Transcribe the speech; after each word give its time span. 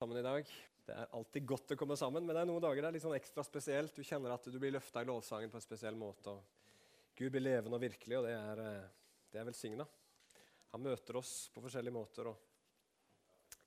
sammen 0.00 0.16
i 0.16 0.22
dag. 0.24 0.46
Det 0.86 0.94
er 0.96 1.10
alltid 1.12 1.44
godt 1.44 1.72
å 1.74 1.76
komme 1.76 1.96
sammen, 1.98 2.24
men 2.24 2.32
det 2.32 2.40
er 2.40 2.46
noen 2.48 2.62
dager 2.64 2.80
det 2.80 2.88
er 2.88 2.94
litt 2.94 3.02
sånn 3.04 3.18
ekstra 3.18 3.42
spesielt. 3.44 3.92
Du 3.92 4.06
kjenner 4.06 4.32
at 4.32 4.46
du 4.48 4.54
blir 4.56 4.72
løfta 4.72 5.02
i 5.04 5.08
lovsangen 5.10 5.52
på 5.52 5.58
en 5.58 5.64
spesiell 5.64 5.98
måte. 6.00 6.32
og 6.32 7.18
Gud 7.18 7.34
blir 7.34 7.44
levende 7.44 7.76
og 7.76 7.82
virkelig, 7.82 8.16
og 8.16 8.24
det 8.24 8.32
er, 8.32 8.62
eh, 8.64 8.86
det 9.28 9.42
er 9.42 9.44
velsigna. 9.44 9.86
Han 10.72 10.86
møter 10.86 11.20
oss 11.20 11.50
på 11.52 11.60
forskjellige 11.60 11.92
måter, 11.92 12.30
og 12.32 12.40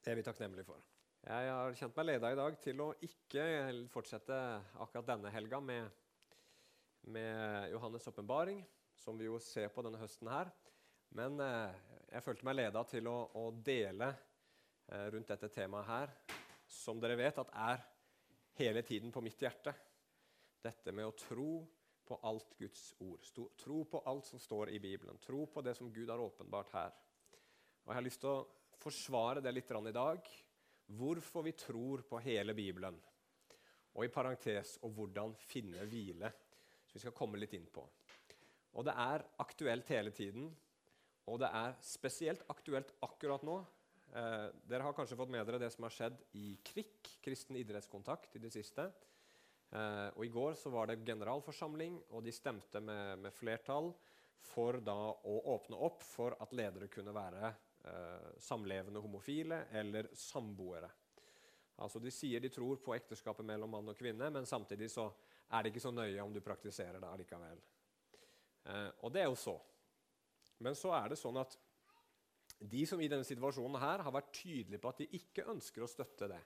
det 0.01 0.09
er 0.09 0.17
vi 0.17 0.25
takknemlige 0.25 0.65
for. 0.71 0.81
Jeg 1.21 1.54
har 1.54 1.77
kjent 1.77 2.01
meg 2.01 2.09
leda 2.09 2.34
i 2.34 2.41
dag 2.41 2.59
til 2.65 2.81
å 2.81 2.89
ikke 3.05 3.45
fortsette 3.93 4.41
akkurat 4.81 5.13
denne 5.13 5.38
helga 5.38 5.61
med, 5.61 5.86
med 7.13 7.70
Johannes' 7.77 8.09
åpenbaring, 8.09 8.65
som 8.97 9.21
vi 9.21 9.29
jo 9.29 9.38
ser 9.38 9.70
på 9.70 9.86
denne 9.86 10.02
høsten 10.02 10.34
her. 10.34 10.50
Men 11.13 11.38
eh, 11.45 11.81
jeg 12.09 12.25
følte 12.25 12.50
meg 12.50 12.63
leda 12.63 12.88
til 12.89 13.05
å, 13.05 13.20
å 13.38 13.52
dele 13.54 14.15
rundt 14.88 15.31
dette 15.31 15.50
temaet 15.50 15.88
her, 15.88 16.11
som 16.68 17.00
dere 17.02 17.18
vet 17.20 17.39
at 17.41 17.54
er 17.63 17.83
hele 18.60 18.82
tiden 18.86 19.11
på 19.11 19.21
mitt 19.23 19.42
hjerte. 19.42 19.73
Dette 20.64 20.93
med 20.96 21.07
å 21.07 21.15
tro 21.18 21.64
på 22.04 22.19
alt 22.28 22.56
Guds 22.59 22.93
ord. 23.04 23.23
Tro 23.57 23.83
på 23.89 24.01
alt 24.09 24.28
som 24.28 24.39
står 24.39 24.69
i 24.69 24.79
Bibelen. 24.79 25.18
Tro 25.23 25.46
på 25.47 25.61
det 25.61 25.75
som 25.78 25.92
Gud 25.93 26.09
har 26.09 26.19
åpenbart 26.19 26.73
her. 26.75 26.93
Og 27.83 27.92
Jeg 27.92 27.97
har 27.97 28.06
lyst 28.06 28.21
til 28.23 28.32
å 28.32 28.47
forsvare 28.79 29.42
det 29.43 29.54
litt 29.54 29.71
i 29.71 29.96
dag. 29.96 30.29
Hvorfor 30.87 31.43
vi 31.43 31.51
tror 31.51 32.03
på 32.08 32.20
hele 32.20 32.53
Bibelen. 32.53 33.00
Og 33.94 34.06
i 34.06 34.11
parentes 34.11 34.78
og 34.84 34.92
hvordan 34.92 35.36
finne 35.36 35.86
hvile. 35.86 36.31
Som 36.86 37.00
vi 37.00 37.06
skal 37.06 37.16
komme 37.16 37.39
litt 37.39 37.53
inn 37.53 37.67
på. 37.72 37.86
Og 38.73 38.86
Det 38.86 38.94
er 38.94 39.25
aktuelt 39.39 39.89
hele 39.89 40.11
tiden. 40.11 40.52
Og 41.28 41.39
det 41.39 41.47
er 41.56 41.75
spesielt 41.80 42.44
aktuelt 42.52 42.92
akkurat 43.02 43.44
nå 43.47 43.61
Eh, 44.13 44.47
dere 44.69 44.85
har 44.85 44.94
kanskje 44.94 45.17
fått 45.17 45.31
med 45.33 45.45
dere 45.47 45.58
det 45.63 45.72
som 45.73 45.88
har 45.88 45.94
skjedd 45.94 46.19
i 46.38 46.53
KRIK, 46.61 47.16
Kristen 47.25 47.58
idrettskontakt, 47.58 48.36
i 48.38 48.41
det 48.44 48.52
siste. 48.53 48.86
Eh, 49.73 50.09
og 50.13 50.25
I 50.25 50.31
går 50.33 50.53
så 50.59 50.70
var 50.70 50.89
det 50.89 51.00
generalforsamling, 51.02 51.97
og 52.14 52.22
de 52.25 52.33
stemte 52.36 52.81
med, 52.81 53.23
med 53.25 53.33
flertall 53.33 53.89
for 54.44 54.78
da 54.86 54.97
å 55.09 55.38
åpne 55.55 55.80
opp 55.88 56.03
for 56.05 56.36
at 56.44 56.53
ledere 56.53 56.92
kunne 56.94 57.16
være 57.16 57.50
eh, 57.50 58.30
samlevende 58.38 59.02
homofile 59.02 59.64
eller 59.73 60.11
samboere. 60.14 60.92
Altså 61.81 61.98
De 62.00 62.11
sier 62.14 62.44
de 62.44 62.52
tror 62.53 62.83
på 62.86 62.94
ekteskapet 62.94 63.45
mellom 63.50 63.72
mann 63.73 63.89
og 63.89 63.98
kvinne, 63.98 64.30
men 64.30 64.45
samtidig 64.45 64.92
så 64.94 65.08
er 65.50 65.64
det 65.64 65.73
ikke 65.73 65.88
så 65.88 65.94
nøye 65.95 66.22
om 66.22 66.33
du 66.33 66.42
praktiserer 66.45 67.02
det 67.02 67.09
allikevel. 67.09 67.66
Eh, 68.70 68.89
og 69.02 69.09
det 69.16 69.23
er 69.23 69.31
jo 69.31 69.42
så. 69.42 69.58
Men 70.61 70.77
så 70.77 70.94
er 71.02 71.09
det 71.09 71.20
sånn 71.20 71.42
at 71.42 71.58
de 72.59 72.84
som 72.88 73.02
i 73.02 73.09
denne 73.12 73.28
situasjonen 73.28 73.80
her 73.82 74.04
har 74.06 74.16
vært 74.16 74.34
tydelige 74.36 74.82
på 74.82 74.92
at 74.92 75.02
de 75.02 75.09
ikke 75.20 75.48
ønsker 75.52 75.84
å 75.84 75.90
støtte 75.90 76.30
det, 76.32 76.42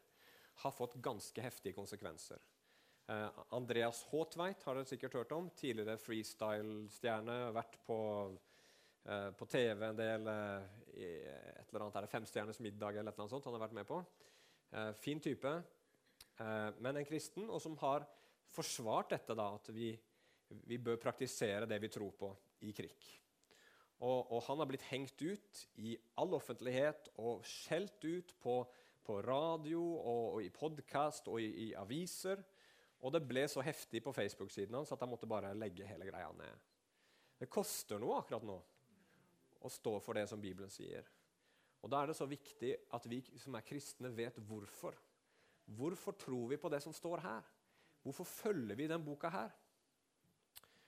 har 0.63 0.73
fått 0.73 0.97
ganske 1.05 1.41
heftige 1.43 1.77
konsekvenser. 1.77 2.41
Eh, 3.07 3.41
Andreas 3.55 4.01
Haatveit 4.11 4.63
har 4.65 4.75
dere 4.75 4.89
sikkert 4.89 5.15
hørt 5.19 5.33
om. 5.35 5.49
Tidligere 5.55 5.99
freestyle-stjerne. 6.01 7.37
Vært 7.55 7.77
på, 7.87 7.99
eh, 9.05 9.29
på, 9.37 9.47
TV 9.47 9.85
en 9.87 9.99
del 9.99 10.27
eh, 10.27 10.65
et 10.97 11.69
eller 11.69 11.85
annet, 11.85 11.95
er 11.95 12.07
det 12.07 12.11
Femstjerners 12.11 12.59
middag 12.59 12.97
eller 12.97 13.15
noe 13.15 13.29
sånt. 13.29 13.45
han 13.45 13.55
har 13.55 13.67
vært 13.67 13.77
med 13.77 13.87
på. 13.87 14.01
Eh, 14.71 14.91
fin 14.99 15.19
type, 15.23 15.53
eh, 16.39 16.69
men 16.79 16.97
en 16.97 17.05
kristen, 17.07 17.49
og 17.49 17.61
som 17.61 17.77
har 17.77 18.07
forsvart 18.51 19.13
dette, 19.15 19.35
da, 19.35 19.53
at 19.55 19.69
vi, 19.71 19.93
vi 20.67 20.77
bør 20.77 20.99
praktisere 20.99 21.69
det 21.69 21.79
vi 21.79 21.91
tror 21.93 22.11
på 22.11 22.33
i 22.67 22.73
krig. 22.75 23.07
Og, 23.97 24.31
og, 24.31 24.43
han 24.45 24.59
har 24.61 24.69
blitt 24.69 24.85
hengt 24.91 25.21
ut 25.21 25.63
i 25.81 25.95
all 26.21 26.35
offentlighet 26.37 27.09
og 27.17 27.45
skjelt 27.47 28.03
ut 28.05 28.33
på, 28.41 28.59
på 29.01 29.17
radio 29.25 29.81
og, 29.81 30.23
og 30.37 30.43
i 30.45 30.51
podkast 30.53 31.29
og 31.31 31.41
i, 31.41 31.49
i, 31.65 31.67
aviser. 31.73 32.43
Og 33.01 33.13
det 33.13 33.23
ble 33.25 33.47
så 33.49 33.63
heftig 33.65 34.03
på 34.05 34.13
Facebook-siden 34.13 34.77
hans 34.77 34.93
at 34.93 35.01
han 35.01 35.09
måtte 35.09 35.29
bare 35.29 35.55
legge 35.57 35.87
hele 35.89 36.05
greia 36.09 36.29
ned. 36.37 36.65
Det 37.37 37.49
koster 37.49 38.01
noe 38.01 38.19
akkurat 38.21 38.45
nå 38.45 38.57
å 39.65 39.71
stå 39.73 39.97
for 40.01 40.17
det 40.17 40.27
som 40.29 40.41
Bibelen 40.41 40.69
sier. 40.73 41.05
Og 41.81 41.89
Da 41.89 42.01
er 42.01 42.11
det 42.11 42.17
så 42.17 42.25
viktig 42.29 42.73
at 42.93 43.05
vi 43.09 43.21
som 43.41 43.55
er 43.57 43.65
kristne, 43.65 44.13
vet 44.13 44.37
hvorfor. 44.45 44.97
Hvorfor 45.77 46.17
tror 46.17 46.47
vi 46.53 46.61
på 46.61 46.69
det 46.69 46.81
som 46.85 46.93
står 46.93 47.21
her? 47.25 47.49
Hvorfor 48.05 48.29
følger 48.29 48.77
vi 48.77 48.87
den 48.89 49.03
boka 49.05 49.29
her? 49.29 49.49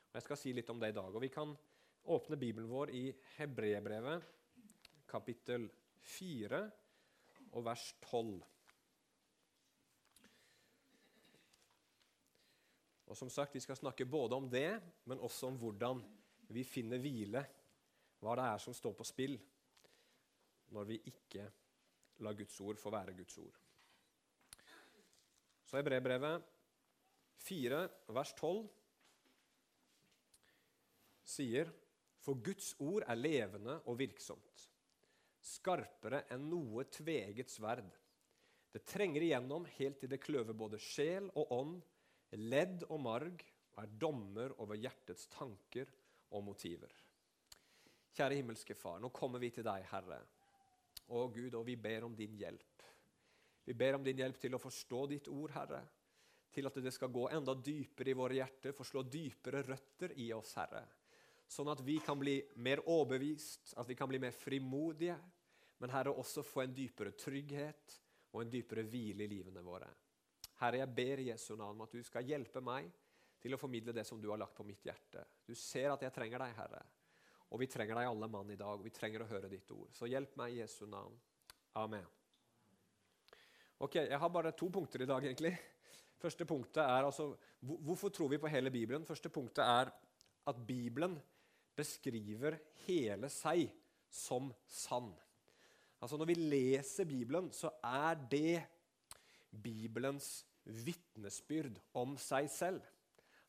Og 0.09 0.17
Jeg 0.17 0.25
skal 0.25 0.37
si 0.41 0.53
litt 0.53 0.69
om 0.69 0.79
det 0.79 0.93
i 0.93 0.97
dag. 0.97 1.15
og 1.15 1.21
vi 1.21 1.27
kan 1.33 1.57
åpne 2.03 2.37
Bibelen 2.37 2.69
vår 2.69 2.91
i 2.95 3.03
Hebrebrevet, 3.37 4.23
kapittel 5.09 5.69
4 6.01 6.61
og 7.51 7.65
vers 7.65 7.85
12. 8.05 8.39
Og 13.09 13.17
som 13.17 13.29
sagt, 13.29 13.55
Vi 13.55 13.59
skal 13.59 13.75
snakke 13.75 14.05
både 14.05 14.35
om 14.35 14.49
det, 14.49 14.81
men 15.05 15.19
også 15.19 15.47
om 15.47 15.57
hvordan 15.57 16.03
vi 16.49 16.63
finner 16.63 16.97
hvile. 17.01 17.45
Hva 18.19 18.35
det 18.35 18.45
er 18.45 18.57
som 18.57 18.73
står 18.73 18.93
på 18.93 19.03
spill 19.07 19.39
når 20.69 20.85
vi 20.85 20.99
ikke 21.09 21.47
lar 22.19 22.35
Guds 22.37 22.59
ord 22.61 22.77
få 22.77 22.91
være 22.93 23.15
Guds 23.17 23.37
ord. 23.37 23.55
Så 25.65 25.77
Hebrebrevet 25.77 26.43
4, 27.45 27.79
vers 28.13 28.33
12 28.33 28.67
sier 31.29 31.71
for 32.23 32.39
Guds 32.43 32.73
ord 32.83 33.05
er 33.07 33.19
levende 33.19 33.77
og 33.87 33.99
virksomt, 33.99 34.65
skarpere 35.39 36.25
enn 36.33 36.49
noe 36.51 36.85
tveget 36.91 37.51
sverd. 37.51 37.87
Det 38.69 38.83
trenger 38.85 39.23
igjennom 39.25 39.65
helt 39.77 40.01
til 40.01 40.11
det 40.11 40.21
kløver 40.21 40.57
både 40.57 40.79
sjel 40.83 41.29
og 41.39 41.53
ånd, 41.55 41.77
ledd 42.37 42.83
og 42.89 42.99
marg, 43.01 43.45
og 43.73 43.83
er 43.85 43.93
dommer 44.01 44.53
over 44.59 44.77
hjertets 44.77 45.29
tanker 45.31 45.89
og 46.35 46.43
motiver. 46.45 46.91
Kjære 48.13 48.41
himmelske 48.41 48.75
Far, 48.75 48.99
nå 48.99 49.09
kommer 49.15 49.39
vi 49.41 49.53
til 49.55 49.65
deg, 49.65 49.87
Herre. 49.89 50.19
Å 51.09 51.23
Gud, 51.33 51.55
og 51.55 51.63
vi 51.65 51.77
ber 51.79 52.05
om 52.05 52.13
din 52.17 52.35
hjelp. 52.37 52.83
Vi 53.65 53.73
ber 53.77 53.95
om 53.95 54.03
din 54.03 54.19
hjelp 54.19 54.37
til 54.41 54.57
å 54.57 54.61
forstå 54.61 55.05
ditt 55.13 55.31
ord, 55.31 55.55
Herre. 55.55 55.81
Til 56.53 56.67
at 56.67 56.77
det 56.83 56.91
skal 56.93 57.13
gå 57.13 57.29
enda 57.31 57.55
dypere 57.55 58.11
i 58.11 58.17
våre 58.17 58.41
hjerter, 58.41 58.75
forslå 58.75 59.05
slå 59.05 59.11
dypere 59.13 59.63
røtter 59.65 60.17
i 60.19 60.31
oss, 60.35 60.57
Herre 60.59 60.83
sånn 61.49 61.71
at 61.71 61.81
vi 61.81 61.97
kan 62.05 62.19
bli 62.19 62.37
mer 62.61 62.83
overbevist, 62.85 63.73
at 63.81 63.89
vi 63.89 63.97
kan 63.97 64.09
bli 64.09 64.19
mer 64.21 64.35
frimodige, 64.35 65.17
men 65.79 65.93
Herre, 65.93 66.13
også 66.13 66.43
få 66.45 66.63
en 66.65 66.75
dypere 66.75 67.15
trygghet 67.17 67.95
og 68.33 68.43
en 68.43 68.51
dypere 68.51 68.83
hvile 68.85 69.25
i 69.25 69.31
livene 69.31 69.63
våre. 69.65 69.87
Herre, 70.59 70.81
jeg 70.81 70.93
ber 70.95 71.23
Jesu 71.23 71.53
navn 71.57 71.85
at 71.85 71.95
du 71.95 72.03
skal 72.03 72.27
hjelpe 72.27 72.61
meg 72.61 72.89
til 73.39 73.55
å 73.55 73.59
formidle 73.59 73.95
det 73.95 74.03
som 74.05 74.19
du 74.19 74.27
har 74.29 74.41
lagt 74.41 74.57
på 74.57 74.65
mitt 74.67 74.83
hjerte. 74.85 75.23
Du 75.47 75.55
ser 75.55 75.93
at 75.93 76.03
jeg 76.03 76.13
trenger 76.13 76.43
deg, 76.43 76.55
Herre. 76.57 76.83
Og 77.49 77.63
vi 77.63 77.69
trenger 77.71 77.97
deg 77.97 78.09
alle 78.11 78.27
mann 78.29 78.51
i 78.51 78.59
dag, 78.59 78.75
og 78.75 78.85
vi 78.85 78.93
trenger 78.93 79.23
å 79.23 79.29
høre 79.31 79.49
ditt 79.49 79.71
ord. 79.73 79.89
Så 79.95 80.09
hjelp 80.11 80.35
meg 80.37 80.53
i 80.53 80.59
Jesu 80.59 80.83
navn. 80.85 81.15
Amen. 81.79 82.05
Ok, 83.79 83.95
Jeg 83.95 84.19
har 84.19 84.29
bare 84.29 84.51
to 84.51 84.67
punkter 84.69 85.01
i 85.01 85.07
dag, 85.07 85.23
egentlig. 85.23 85.53
Første 86.19 86.45
punktet 86.45 86.83
er 86.83 87.07
altså, 87.07 87.31
Hvorfor 87.63 88.11
tror 88.11 88.29
vi 88.29 88.37
på 88.37 88.51
hele 88.51 88.71
Bibelen? 88.71 89.07
Første 89.07 89.31
punktet 89.31 89.63
er 89.63 89.89
at 90.47 90.65
Bibelen 90.67 91.15
beskriver 91.79 92.59
hele 92.85 93.29
seg 93.33 93.65
som 94.11 94.51
sann. 94.67 95.11
Altså 95.99 96.17
Når 96.17 96.29
vi 96.31 96.37
leser 96.39 97.07
Bibelen, 97.07 97.49
så 97.51 97.71
er 97.83 98.15
det 98.31 98.61
Bibelens 99.49 100.45
vitnesbyrd 100.63 101.79
om 101.97 102.15
seg 102.21 102.47
selv. 102.51 102.85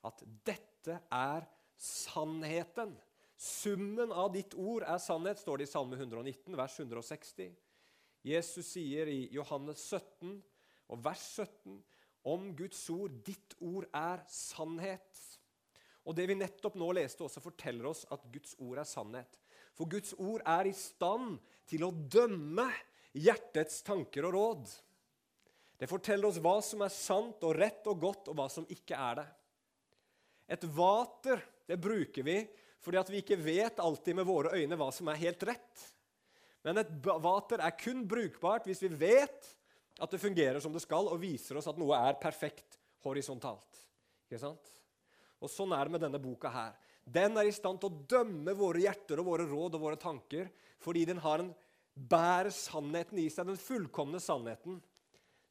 At 0.07 0.23
dette 0.47 0.99
er 1.13 1.47
sannheten. 1.81 2.97
Summen 3.41 4.13
av 4.13 4.33
ditt 4.35 4.55
ord 4.59 4.85
er 4.85 5.01
sannhet, 5.01 5.41
står 5.41 5.61
det 5.61 5.69
i 5.69 5.73
Salme 5.73 5.97
119, 5.97 6.57
vers 6.59 6.77
160. 6.81 7.55
Jesus 8.27 8.75
sier 8.75 9.09
i 9.09 9.23
Johannes 9.33 9.81
17 9.89 10.35
og 10.93 11.05
vers 11.05 11.23
17 11.39 11.79
om 12.29 12.51
Guds 12.57 12.83
ord 12.93 13.15
ditt 13.25 13.55
ord 13.65 13.87
er 13.97 14.21
sannhet. 14.29 15.23
Og 16.09 16.17
det 16.17 16.27
vi 16.31 16.37
nettopp 16.39 16.79
nå 16.81 16.91
leste, 16.97 17.25
også 17.25 17.43
forteller 17.45 17.91
oss 17.91 18.07
at 18.13 18.23
Guds 18.33 18.55
ord 18.59 18.81
er 18.81 18.89
sannhet. 18.89 19.41
For 19.77 19.91
Guds 19.91 20.15
ord 20.17 20.45
er 20.49 20.71
i 20.71 20.77
stand 20.77 21.37
til 21.69 21.85
å 21.87 21.93
dømme 21.93 22.67
hjertets 23.17 23.83
tanker 23.87 24.27
og 24.29 24.35
råd. 24.37 24.73
Det 25.81 25.89
forteller 25.91 26.29
oss 26.29 26.41
hva 26.43 26.57
som 26.65 26.83
er 26.85 26.93
sant 26.93 27.45
og 27.47 27.55
rett 27.57 27.87
og 27.89 28.01
godt, 28.03 28.29
og 28.29 28.37
hva 28.39 28.49
som 28.53 28.67
ikke 28.69 28.97
er 28.97 29.21
det. 29.23 29.29
Et 30.57 30.67
vater 30.75 31.41
det 31.71 31.79
bruker 31.79 32.27
vi 32.27 32.41
fordi 32.81 32.97
at 32.97 33.11
vi 33.13 33.21
ikke 33.21 33.37
vet 33.39 33.81
alltid 33.83 34.17
med 34.17 34.27
våre 34.27 34.55
øyne 34.57 34.77
hva 34.81 34.89
som 34.95 35.09
er 35.13 35.19
helt 35.21 35.43
rett. 35.45 35.83
Men 36.65 36.81
et 36.81 36.91
vater 37.05 37.61
er 37.61 37.77
kun 37.77 38.07
brukbart 38.09 38.67
hvis 38.69 38.81
vi 38.87 38.91
vet 39.03 39.51
at 40.01 40.13
det 40.13 40.21
fungerer 40.21 40.61
som 40.65 40.73
det 40.73 40.81
skal, 40.81 41.11
og 41.13 41.21
viser 41.21 41.59
oss 41.61 41.69
at 41.69 41.79
noe 41.81 41.99
er 42.09 42.17
perfekt 42.21 42.79
horisontalt. 43.05 43.83
Ikke 44.25 44.41
sant? 44.41 44.73
Og 45.41 45.49
Sånn 45.49 45.73
er 45.73 45.89
det 45.89 45.95
med 45.95 46.05
denne 46.05 46.21
boka 46.21 46.53
her. 46.53 46.77
Den 47.05 47.39
er 47.41 47.49
i 47.49 47.55
stand 47.55 47.81
til 47.81 47.91
å 47.91 48.03
dømme 48.11 48.55
våre 48.57 48.83
hjerter 48.85 49.23
og 49.23 49.31
våre 49.33 49.47
råd 49.49 49.79
og 49.79 49.85
våre 49.87 49.99
tanker 50.01 50.51
fordi 50.81 51.07
den 51.09 51.21
har 51.21 51.43
en, 51.43 51.51
bærer 51.95 52.53
sannheten 52.55 53.19
i 53.21 53.27
seg, 53.29 53.49
den 53.51 53.59
fullkomne 53.61 54.21
sannheten, 54.23 54.79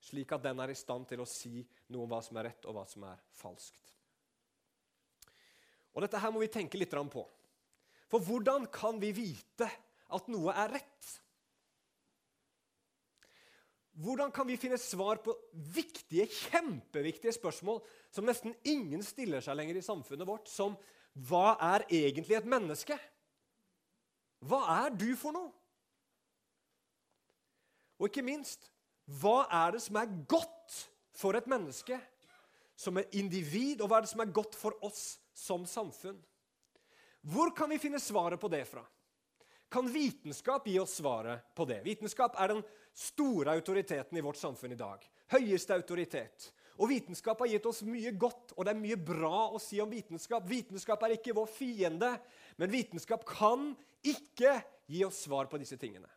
slik 0.01 0.31
at 0.33 0.41
den 0.45 0.62
er 0.63 0.71
i 0.71 0.77
stand 0.77 1.06
til 1.09 1.21
å 1.21 1.27
si 1.30 1.62
noe 1.91 2.06
om 2.06 2.09
hva 2.09 2.21
som 2.25 2.39
er 2.39 2.50
rett, 2.50 2.65
og 2.65 2.77
hva 2.77 2.86
som 2.89 3.06
er 3.06 3.19
falskt. 3.38 3.94
Og 5.94 6.06
Dette 6.06 6.21
her 6.21 6.33
må 6.33 6.41
vi 6.41 6.50
tenke 6.50 6.80
litt 6.80 6.95
på. 7.13 7.25
For 8.09 8.25
hvordan 8.25 8.65
kan 8.74 8.97
vi 9.01 9.12
vite 9.13 9.68
at 10.09 10.30
noe 10.31 10.53
er 10.56 10.80
rett? 10.80 11.09
Hvordan 14.00 14.31
kan 14.31 14.48
vi 14.48 14.56
finne 14.60 14.78
svar 14.80 15.19
på 15.24 15.34
viktige, 15.75 16.24
kjempeviktige 16.31 17.34
spørsmål 17.36 17.81
som 18.16 18.28
nesten 18.28 18.54
ingen 18.63 19.04
stiller 19.04 19.44
seg 19.44 19.57
lenger 19.60 19.80
i 19.80 19.84
samfunnet 19.84 20.28
vårt, 20.28 20.48
som 20.48 20.78
hva 21.28 21.57
er 21.74 21.84
egentlig 21.90 22.38
et 22.38 22.48
menneske? 22.48 22.96
Hva 24.48 24.62
er 24.86 24.96
du 24.96 25.10
for 25.19 25.36
noe? 25.36 25.51
Og 28.00 28.07
ikke 28.07 28.24
minst, 28.24 28.69
hva 29.19 29.44
er 29.51 29.75
det 29.75 29.84
som 29.84 30.00
er 30.00 30.16
godt 30.31 30.78
for 31.19 31.36
et 31.36 31.50
menneske 31.51 32.00
som 32.80 32.96
et 33.01 33.19
individ, 33.19 33.81
og 33.81 33.90
hva 33.92 34.00
er 34.00 34.07
det 34.07 34.13
som 34.13 34.24
er 34.24 34.31
godt 34.31 34.56
for 34.56 34.80
oss 34.88 35.18
som 35.36 35.68
samfunn? 35.68 36.16
Hvor 37.28 37.51
kan 37.51 37.68
vi 37.68 37.81
finne 37.84 38.00
svaret 38.00 38.40
på 38.40 38.48
det 38.48 38.63
fra? 38.69 38.86
Kan 39.69 39.92
vitenskap 39.92 40.66
gi 40.72 40.80
oss 40.80 40.96
svaret 41.01 41.44
på 41.51 41.68
det? 41.68 41.81
Vitenskap 41.84 42.40
er 42.40 42.54
den 42.54 42.63
store 42.95 43.53
autoriteten 43.57 44.18
i 44.18 44.24
vårt 44.24 44.39
samfunn 44.39 44.74
i 44.75 44.80
dag. 44.80 45.03
Høyeste 45.31 45.75
autoritet. 45.75 46.50
Og 46.80 46.89
Vitenskap 46.89 47.41
har 47.44 47.51
gitt 47.51 47.65
oss 47.68 47.81
mye 47.83 48.13
godt, 48.15 48.53
og 48.56 48.63
det 48.63 48.71
er 48.71 48.80
mye 48.80 48.95
bra 48.95 49.50
å 49.51 49.59
si 49.59 49.81
om 49.83 49.91
vitenskap. 49.91 50.45
Vitenskap 50.47 51.01
er 51.03 51.18
ikke 51.18 51.36
vår 51.36 51.50
fiende, 51.51 52.13
men 52.56 52.71
vitenskap 52.71 53.25
kan 53.27 53.74
ikke 54.00 54.53
gi 54.88 55.03
oss 55.03 55.25
svar 55.25 55.50
på 55.51 55.59
disse 55.59 55.75
tingene. 55.80 56.07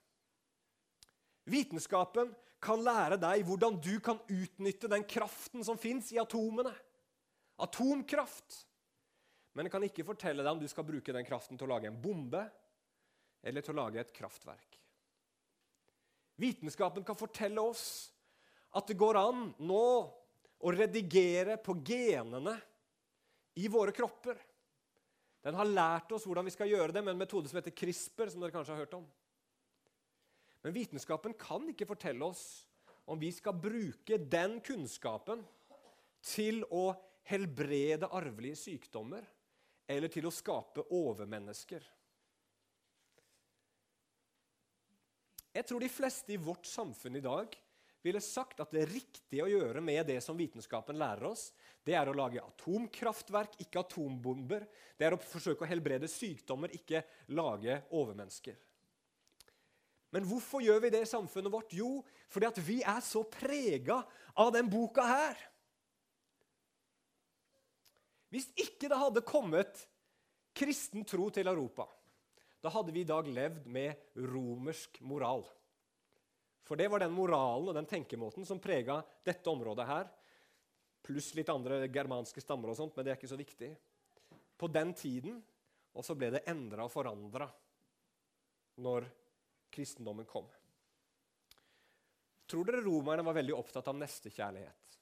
Vitenskapen 1.50 2.30
kan 2.62 2.82
lære 2.86 3.18
deg 3.18 3.42
hvordan 3.48 3.80
du 3.82 3.96
kan 4.04 4.20
utnytte 4.30 4.90
den 4.90 5.02
kraften 5.02 5.66
som 5.66 5.80
fins 5.80 6.12
i 6.14 6.20
atomene. 6.22 6.70
Atomkraft. 7.62 8.62
Men 9.52 9.66
den 9.66 9.74
kan 9.74 9.82
ikke 9.84 10.06
fortelle 10.06 10.44
deg 10.44 10.54
om 10.54 10.62
du 10.62 10.68
skal 10.70 10.86
bruke 10.86 11.14
den 11.14 11.26
kraften 11.26 11.58
til 11.58 11.66
å 11.66 11.74
lage 11.74 11.90
en 11.90 11.98
bombe 12.00 12.46
eller 13.42 13.66
til 13.66 13.74
å 13.74 13.82
lage 13.82 14.00
et 14.00 14.14
kraftverk. 14.14 14.78
Vitenskapen 16.40 17.04
kan 17.04 17.18
fortelle 17.18 17.60
oss 17.60 18.12
at 18.72 18.88
det 18.88 18.96
går 18.98 19.18
an 19.20 19.50
nå 19.60 19.86
å 20.62 20.72
redigere 20.72 21.58
på 21.60 21.74
genene 21.84 22.54
i 23.60 23.68
våre 23.68 23.92
kropper. 23.92 24.38
Den 25.42 25.58
har 25.58 25.68
lært 25.68 26.12
oss 26.14 26.24
hvordan 26.26 26.46
vi 26.46 26.54
skal 26.54 26.70
gjøre 26.70 26.94
det 26.94 27.02
med 27.02 27.16
en 27.16 27.22
metode 27.24 27.50
som 27.50 27.58
heter 27.58 27.74
CRISPR. 27.74 28.30
som 28.30 28.40
dere 28.40 28.54
kanskje 28.54 28.76
har 28.76 28.84
hørt 28.84 28.94
om. 29.00 29.06
Men 30.62 30.76
vitenskapen 30.76 31.34
kan 31.34 31.66
ikke 31.72 31.88
fortelle 31.90 32.24
oss 32.24 32.44
om 33.10 33.18
vi 33.18 33.32
skal 33.34 33.58
bruke 33.58 34.18
den 34.30 34.60
kunnskapen 34.62 35.42
til 36.22 36.62
å 36.70 36.92
helbrede 37.26 38.06
arvelige 38.14 38.60
sykdommer 38.60 39.26
eller 39.90 40.08
til 40.08 40.28
å 40.28 40.34
skape 40.34 40.86
overmennesker. 40.94 41.82
Jeg 45.52 45.68
tror 45.68 45.84
de 45.84 45.90
fleste 45.92 46.32
i 46.32 46.40
vårt 46.40 46.66
samfunn 46.68 47.18
i 47.18 47.24
dag 47.24 47.52
ville 48.02 48.22
sagt 48.24 48.60
at 48.62 48.72
det 48.74 48.88
riktige 48.90 49.44
å 49.44 49.50
gjøre 49.50 49.82
med 49.84 50.08
det 50.08 50.18
som 50.24 50.38
vitenskapen 50.38 50.98
lærer 50.98 51.28
oss, 51.28 51.50
det 51.86 51.94
er 51.98 52.08
å 52.08 52.16
lage 52.16 52.42
atomkraftverk, 52.42 53.56
ikke 53.62 53.82
atombomber. 53.82 54.64
Det 54.98 55.06
er 55.06 55.14
å 55.14 55.20
forsøke 55.22 55.64
å 55.64 55.70
helbrede 55.70 56.10
sykdommer, 56.10 56.72
ikke 56.74 57.02
lage 57.34 57.80
overmennesker. 57.90 58.58
Men 60.12 60.26
hvorfor 60.28 60.62
gjør 60.62 60.82
vi 60.84 60.90
det 60.92 61.04
i 61.06 61.08
samfunnet 61.08 61.52
vårt? 61.52 61.72
Jo, 61.72 62.02
fordi 62.30 62.48
at 62.50 62.58
vi 62.60 62.80
er 62.84 63.00
så 63.04 63.22
prega 63.24 64.02
av 64.38 64.52
den 64.54 64.68
boka 64.70 65.06
her. 65.08 65.40
Hvis 68.32 68.48
ikke 68.56 68.88
det 68.88 68.98
hadde 68.98 69.24
kommet 69.24 69.86
kristen 70.56 71.04
tro 71.08 71.28
til 71.32 71.48
Europa, 71.48 71.86
da 72.62 72.70
hadde 72.70 72.94
vi 72.94 73.02
i 73.02 73.08
dag 73.08 73.26
levd 73.26 73.66
med 73.66 74.18
romersk 74.30 75.00
moral. 75.02 75.42
For 76.62 76.78
det 76.78 76.86
var 76.92 77.02
den 77.02 77.14
moralen 77.14 77.72
og 77.72 77.74
den 77.74 77.88
tenkemåten 77.90 78.46
som 78.46 78.60
prega 78.62 79.00
dette 79.26 79.50
området 79.50 79.86
her. 79.88 80.10
Pluss 81.02 81.32
litt 81.34 81.50
andre 81.50 81.80
germanske 81.90 82.40
stammer, 82.40 82.70
og 82.70 82.78
sånt, 82.78 82.94
men 82.94 83.04
det 83.04 83.12
er 83.12 83.18
ikke 83.18 83.32
så 83.32 83.40
viktig. 83.40 83.72
På 84.54 84.70
den 84.70 84.94
tiden, 84.94 85.40
og 85.92 86.06
så 86.06 86.14
ble 86.14 86.30
det 86.36 86.44
endra 86.48 86.86
og 86.86 86.94
forandra 86.94 87.50
når 88.80 89.10
kristendommen 89.74 90.28
kom. 90.28 90.46
Tror 92.46 92.68
dere 92.68 92.84
romerne 92.84 93.24
var 93.26 93.36
veldig 93.40 93.56
opptatt 93.58 93.90
av 93.90 93.98
nestekjærlighet? 93.98 95.01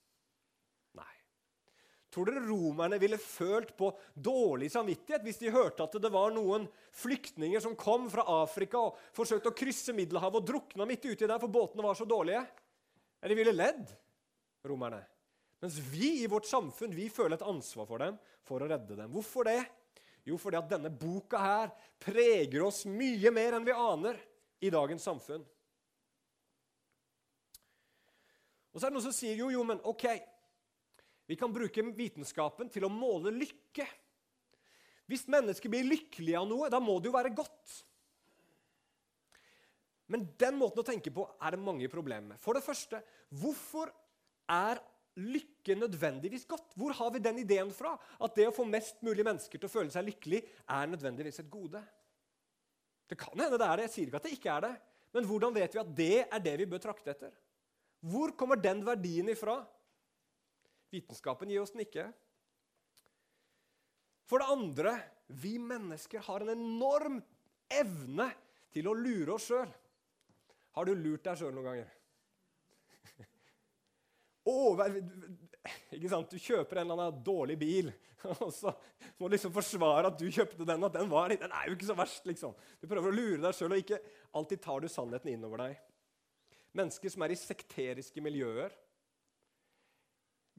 Tror 2.10 2.26
dere 2.26 2.42
romerne 2.42 2.98
ville 2.98 3.18
følt 3.22 3.70
på 3.78 3.92
dårlig 4.14 4.66
samvittighet 4.72 5.22
hvis 5.22 5.38
de 5.38 5.52
hørte 5.54 5.84
at 5.84 5.94
det 6.02 6.10
var 6.10 6.32
noen 6.34 6.64
flyktninger 6.98 7.62
som 7.62 7.76
kom 7.78 8.08
fra 8.10 8.24
Afrika 8.40 8.80
og 8.88 8.98
forsøkte 9.14 9.52
å 9.52 9.56
krysse 9.56 9.94
Middelhavet 9.94 10.40
og 10.40 10.48
drukna 10.48 10.88
midt 10.90 11.06
uti 11.06 11.28
der 11.28 11.38
for 11.38 11.52
båtene 11.52 11.86
var 11.86 11.94
så 11.98 12.08
dårlige? 12.10 12.42
Eller 13.22 13.38
ville 13.38 13.54
ledd, 13.54 13.92
romerne. 14.66 15.04
Mens 15.62 15.76
vi 15.92 16.24
i 16.24 16.30
vårt 16.30 16.48
samfunn 16.50 16.96
vi 16.96 17.06
føler 17.12 17.36
et 17.36 17.46
ansvar 17.46 17.86
for 17.86 18.02
dem 18.02 18.18
for 18.48 18.64
å 18.64 18.70
redde 18.72 18.96
dem. 18.96 19.12
Hvorfor 19.14 19.46
det? 19.46 19.60
Jo, 20.26 20.34
fordi 20.40 20.58
at 20.58 20.68
denne 20.72 20.90
boka 20.90 21.38
her 21.40 21.70
preger 22.02 22.64
oss 22.66 22.82
mye 22.90 23.30
mer 23.32 23.54
enn 23.56 23.66
vi 23.66 23.76
aner 23.76 24.18
i 24.60 24.72
dagens 24.72 25.06
samfunn. 25.06 25.46
Og 28.70 28.78
så 28.78 28.86
er 28.86 28.90
det 28.90 28.96
noen 28.98 29.06
som 29.06 29.14
sier 29.14 29.38
jo, 29.38 29.48
jo, 29.52 29.62
men 29.66 29.80
ok, 29.86 30.06
vi 31.30 31.38
kan 31.38 31.52
bruke 31.54 31.84
vitenskapen 31.94 32.70
til 32.74 32.88
å 32.88 32.90
måle 32.90 33.30
lykke. 33.30 33.86
Hvis 35.06 35.28
mennesker 35.30 35.70
blir 35.70 35.86
lykkelige 35.86 36.40
av 36.40 36.48
noe, 36.50 36.70
da 36.72 36.80
må 36.82 36.96
det 36.98 37.06
jo 37.06 37.14
være 37.14 37.30
godt. 37.38 37.76
Men 40.10 40.26
den 40.42 40.58
måten 40.58 40.82
å 40.82 40.86
tenke 40.86 41.12
på 41.14 41.22
er 41.38 41.54
det 41.54 41.62
mange 41.62 41.86
problemer 41.92 42.32
med. 42.32 42.42
For 42.42 42.58
det 42.58 42.64
første, 42.66 42.98
hvorfor 43.30 43.92
er 44.50 44.82
lykke 45.20 45.76
nødvendigvis 45.78 46.48
godt? 46.50 46.74
Hvor 46.74 46.94
har 46.98 47.14
vi 47.14 47.22
den 47.22 47.38
ideen 47.44 47.70
fra? 47.74 47.94
At 48.18 48.34
det 48.34 48.48
å 48.50 48.54
få 48.54 48.66
mest 48.66 48.98
mulig 49.06 49.22
mennesker 49.26 49.60
til 49.60 49.70
å 49.70 49.72
føle 49.72 49.94
seg 49.94 50.08
lykkelig 50.08 50.42
er 50.42 50.90
nødvendigvis 50.90 51.42
et 51.44 51.50
gode? 51.52 51.82
Det 53.10 53.18
kan 53.18 53.38
hende 53.38 53.58
det 53.58 53.66
er 53.68 53.78
det. 53.78 53.86
Jeg 53.86 53.94
sier 53.94 54.10
ikke 54.10 54.18
at 54.18 54.26
det 54.26 54.34
ikke 54.34 54.56
er 54.56 54.66
det. 54.66 54.76
Men 55.14 55.26
hvordan 55.30 55.54
vet 55.54 55.74
vi 55.74 55.82
at 55.82 55.94
det 55.98 56.16
er 56.26 56.42
det 56.42 56.56
vi 56.58 56.70
bør 56.74 56.82
trakte 56.82 57.14
etter? 57.14 57.34
Hvor 58.02 58.34
kommer 58.38 58.58
den 58.58 58.82
verdien 58.86 59.30
ifra? 59.30 59.60
Vitenskapen 60.90 61.50
gir 61.50 61.62
oss 61.62 61.72
den 61.74 61.84
ikke. 61.84 62.08
For 64.30 64.42
det 64.42 64.50
andre 64.52 64.94
vi 65.40 65.56
mennesker 65.62 66.22
har 66.26 66.42
en 66.42 66.52
enorm 66.54 67.20
evne 67.70 68.28
til 68.74 68.90
å 68.90 68.96
lure 68.96 69.36
oss 69.36 69.48
sjøl. 69.50 69.70
Har 70.76 70.86
du 70.86 70.94
lurt 70.94 71.24
deg 71.26 71.38
sjøl 71.38 71.54
noen 71.54 71.66
ganger? 71.66 71.88
Over, 74.50 74.98
ikke 75.94 76.10
sant? 76.10 76.30
Du 76.30 76.38
kjøper 76.42 76.80
en 76.80 76.90
eller 76.90 77.08
annen 77.08 77.24
dårlig 77.26 77.58
bil, 77.60 77.90
og 78.44 78.50
så 78.54 78.74
må 79.18 79.28
du 79.28 79.34
liksom 79.34 79.54
forsvare 79.54 80.10
at 80.10 80.18
du 80.18 80.26
kjøpte 80.30 80.66
den. 80.66 80.86
at 80.86 80.98
den, 80.98 81.10
var, 81.10 81.34
den 81.34 81.54
er 81.54 81.68
jo 81.68 81.78
ikke 81.78 81.90
så 81.90 81.98
verst, 81.98 82.26
liksom. 82.30 82.54
Du 82.82 82.86
prøver 82.90 83.10
å 83.10 83.16
lure 83.16 83.42
deg 83.42 83.56
sjøl, 83.56 83.74
og 83.74 83.82
ikke 83.82 84.02
alltid 84.38 84.62
tar 84.66 84.82
du 84.82 84.90
sannheten 84.90 85.34
innover 85.34 85.66
deg. 85.66 85.82
Mennesker 86.78 87.10
som 87.10 87.26
er 87.26 87.34
i 87.34 87.38
sekteriske 87.38 88.22
miljøer. 88.22 88.74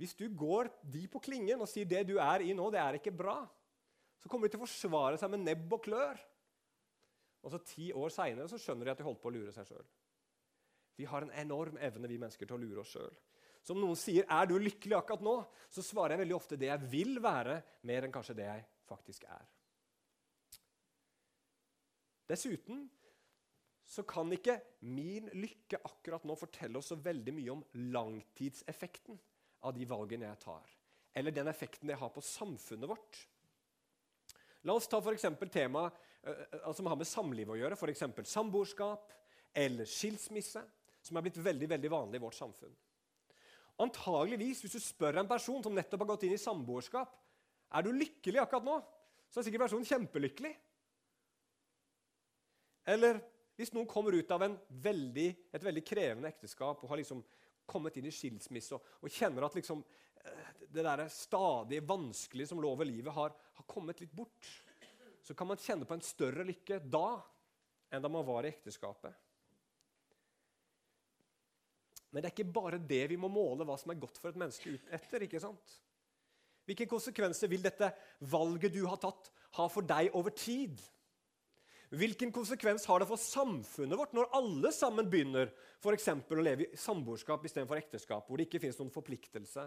Hvis 0.01 0.15
du 0.17 0.25
går 0.33 0.71
de 0.89 1.03
på 1.11 1.19
klingen 1.21 1.61
og 1.61 1.69
sier 1.69 1.85
det 1.85 2.07
du 2.09 2.15
er 2.17 2.41
i 2.41 2.55
nå, 2.57 2.71
det 2.73 2.79
er 2.81 2.97
ikke 2.97 3.13
bra, 3.13 3.37
så 4.17 4.29
kommer 4.29 4.49
de 4.49 4.55
til 4.55 4.61
å 4.61 4.65
forsvare 4.65 5.19
seg 5.21 5.29
med 5.29 5.43
nebb 5.45 5.75
og 5.77 5.83
klør. 5.85 6.17
Og 7.45 7.53
så 7.53 7.59
ti 7.65 7.91
år 7.93 8.13
seinere 8.13 8.49
skjønner 8.49 8.89
de 8.89 8.93
at 8.95 9.01
de 9.01 9.05
holdt 9.05 9.21
på 9.21 9.29
å 9.29 9.35
lure 9.35 9.53
seg 9.53 9.69
sjøl. 9.69 9.85
Vi 10.97 11.05
har 11.09 11.25
en 11.25 11.33
enorm 11.43 11.77
evne 11.81 12.09
vi 12.09 12.17
mennesker 12.21 12.49
til 12.49 12.57
å 12.57 12.61
lure 12.63 12.81
oss 12.81 12.95
sjøl. 12.95 13.13
Som 13.61 13.77
noen 13.77 13.97
sier 13.97 14.25
'Er 14.25 14.49
du 14.49 14.57
lykkelig 14.57 14.97
akkurat 14.97 15.21
nå?' 15.21 15.45
så 15.69 15.85
svarer 15.85 16.17
jeg 16.17 16.25
veldig 16.25 16.35
ofte 16.35 16.57
det 16.57 16.69
jeg 16.69 16.89
vil 16.89 17.21
være, 17.21 17.61
mer 17.83 18.03
enn 18.03 18.11
kanskje 18.11 18.35
det 18.35 18.45
jeg 18.49 18.65
faktisk 18.89 19.23
er. 19.29 19.45
Dessuten 22.27 22.89
så 23.85 24.01
kan 24.07 24.31
ikke 24.31 24.61
min 24.81 25.29
lykke 25.29 25.77
akkurat 25.85 26.25
nå 26.25 26.35
fortelle 26.35 26.77
oss 26.77 26.89
så 26.89 26.95
veldig 26.95 27.33
mye 27.33 27.51
om 27.51 27.63
langtidseffekten 27.73 29.19
av 29.61 29.75
de 29.75 29.87
valgene 29.89 30.29
jeg 30.29 30.41
tar, 30.43 30.75
eller 31.13 31.35
den 31.35 31.49
effekten 31.51 31.91
det 31.91 31.99
har 31.99 32.11
på 32.13 32.23
samfunnet 32.25 32.89
vårt. 32.89 33.19
La 34.67 34.75
oss 34.77 34.87
ta 34.89 34.99
f.eks. 35.01 35.25
tema 35.53 35.87
uh, 35.89 36.71
som 36.77 36.89
har 36.89 36.99
med 36.99 37.09
samliv 37.09 37.49
å 37.49 37.57
gjøre, 37.57 37.77
f.eks. 37.77 38.05
samboerskap 38.29 39.11
eller 39.57 39.89
skilsmisse, 39.89 40.61
som 41.01 41.17
er 41.17 41.25
blitt 41.25 41.39
veldig, 41.41 41.69
veldig 41.69 41.91
vanlig 41.91 42.19
i 42.19 42.23
vårt 42.23 42.37
samfunn. 42.37 42.73
Antageligvis, 43.81 44.61
hvis 44.61 44.77
du 44.77 44.83
spør 44.83 45.17
en 45.21 45.29
person 45.29 45.63
som 45.65 45.73
nettopp 45.73 46.03
har 46.03 46.11
gått 46.13 46.27
inn 46.27 46.35
i 46.35 46.41
samboerskap 46.41 47.15
er 47.71 47.85
du 47.85 47.93
lykkelig 47.95 48.41
akkurat 48.41 48.67
nå, 48.67 48.77
så 49.31 49.39
er 49.39 49.47
sikkert 49.47 49.65
personen 49.65 49.87
kjempelykkelig. 49.87 50.51
Eller 52.91 53.21
hvis 53.57 53.71
noen 53.75 53.87
kommer 53.89 54.15
ut 54.17 54.31
av 54.33 54.43
veldig, 54.43 55.27
et 55.53 55.63
veldig 55.63 55.83
krevende 55.87 56.31
ekteskap 56.31 56.81
og 56.81 56.91
har 56.91 56.99
liksom 56.99 57.21
kommet 57.71 57.97
inn 57.97 58.09
i 58.09 58.13
skilsmisse 58.13 58.77
og, 58.77 58.93
og 59.01 59.13
kjenner 59.13 59.47
at 59.47 59.57
liksom, 59.57 59.83
eh, 60.21 60.51
det 60.71 60.85
der 60.87 61.05
stadig 61.11 61.81
vanskelige 61.87 62.51
som 62.51 62.61
lå 62.61 62.71
over 62.75 62.87
livet, 62.87 63.13
har, 63.15 63.33
har 63.33 63.69
kommet 63.69 64.03
litt 64.03 64.13
bort, 64.15 64.51
så 65.21 65.35
kan 65.37 65.49
man 65.49 65.59
kjenne 65.61 65.87
på 65.87 65.95
en 65.95 66.05
større 66.05 66.45
lykke 66.47 66.81
da 66.91 67.21
enn 67.91 68.03
da 68.03 68.09
man 68.11 68.25
var 68.27 68.47
i 68.47 68.51
ekteskapet. 68.53 69.13
Men 72.11 72.19
det 72.19 72.27
er 72.27 72.35
ikke 72.35 72.53
bare 72.59 72.79
det 72.83 73.05
vi 73.11 73.17
må 73.19 73.29
måle 73.31 73.65
hva 73.67 73.77
som 73.79 73.93
er 73.93 73.99
godt 73.99 74.19
for 74.19 74.31
et 74.31 74.39
menneske 74.39 74.73
ut 74.75 74.89
etter. 74.95 75.23
ikke 75.23 75.39
sant? 75.39 75.77
Hvilke 76.67 76.87
konsekvenser 76.91 77.49
vil 77.51 77.63
dette 77.63 77.87
valget 78.31 78.73
du 78.75 78.83
har 78.85 78.99
tatt, 79.01 79.31
ha 79.57 79.67
for 79.71 79.87
deg 79.87 80.11
over 80.17 80.35
tid? 80.35 80.79
Hvilken 81.91 82.31
konsekvens 82.31 82.85
har 82.87 83.01
det 83.01 83.07
for 83.09 83.19
samfunnet 83.19 83.99
vårt 83.99 84.13
når 84.15 84.29
alle 84.37 84.69
sammen 84.71 85.09
begynner 85.11 85.49
for 85.83 85.91
å 85.91 86.43
leve 86.45 86.69
i 86.69 86.79
samboerskap 86.79 87.43
istedenfor 87.43 87.81
ekteskap, 87.81 88.23
hvor 88.27 88.39
det 88.39 88.45
ikke 88.47 88.61
finnes 88.63 88.79
noen 88.79 88.93
forpliktelse? 88.93 89.65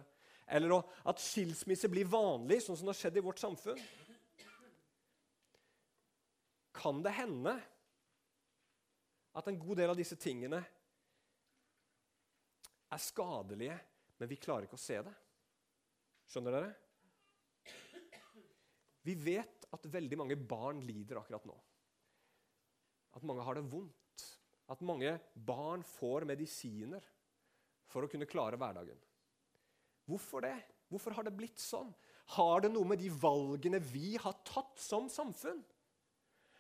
Eller 0.49 0.73
at 0.81 1.21
skilsmisse 1.21 1.91
blir 1.93 2.09
vanlig, 2.09 2.63
sånn 2.65 2.79
som 2.81 2.89
det 2.89 2.95
har 2.95 3.01
skjedd 3.03 3.19
i 3.21 3.25
vårt 3.25 3.43
samfunn? 3.43 3.83
Kan 6.75 7.03
det 7.05 7.13
hende 7.17 7.55
at 9.35 9.51
en 9.51 9.61
god 9.61 9.83
del 9.83 9.93
av 9.93 9.99
disse 9.99 10.17
tingene 10.21 10.63
er 12.95 13.05
skadelige, 13.05 13.77
men 14.17 14.31
vi 14.31 14.41
klarer 14.41 14.65
ikke 14.65 14.79
å 14.79 14.85
se 14.85 14.97
det. 15.05 15.15
Skjønner 16.31 16.57
dere? 16.57 16.73
Vi 19.05 19.15
vet 19.21 19.69
at 19.75 19.93
veldig 19.93 20.17
mange 20.23 20.41
barn 20.41 20.81
lider 20.81 21.21
akkurat 21.21 21.45
nå. 21.45 21.57
At 23.15 23.25
mange 23.27 23.45
har 23.47 23.59
det 23.59 23.67
vondt. 23.71 24.25
At 24.71 24.81
mange 24.85 25.19
barn 25.47 25.85
får 25.97 26.27
medisiner 26.29 27.05
for 27.91 28.05
å 28.05 28.11
kunne 28.11 28.29
klare 28.29 28.59
hverdagen. 28.59 28.97
Hvorfor 30.09 30.45
det? 30.45 30.57
Hvorfor 30.93 31.15
har 31.17 31.27
det 31.27 31.37
blitt 31.37 31.61
sånn? 31.61 31.93
Har 32.37 32.65
det 32.65 32.73
noe 32.73 32.89
med 32.89 33.01
de 33.01 33.11
valgene 33.13 33.81
vi 33.83 34.15
har 34.21 34.37
tatt 34.47 34.81
som 34.81 35.09
samfunn? 35.13 35.61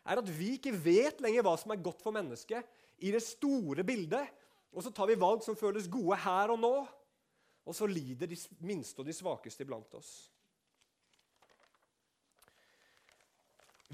Er 0.04 0.20
at 0.20 0.28
vi 0.28 0.54
ikke 0.58 0.74
vet 0.76 1.22
lenger 1.24 1.46
hva 1.46 1.54
som 1.60 1.72
er 1.72 1.80
godt 1.84 2.02
for 2.04 2.12
mennesket 2.12 2.66
i 3.04 3.12
det 3.14 3.22
store 3.24 3.84
bildet, 3.86 4.28
og 4.74 4.84
så 4.84 4.92
tar 4.92 5.08
vi 5.08 5.16
valg 5.20 5.44
som 5.44 5.56
føles 5.56 5.88
gode 5.88 6.18
her 6.20 6.52
og 6.52 6.60
nå. 6.60 6.74
Og 7.64 7.76
så 7.76 7.88
lider 7.88 8.28
de 8.28 8.36
minste 8.66 9.00
og 9.00 9.08
de 9.08 9.14
svakeste 9.16 9.64
iblant 9.64 9.96
oss. 9.96 10.12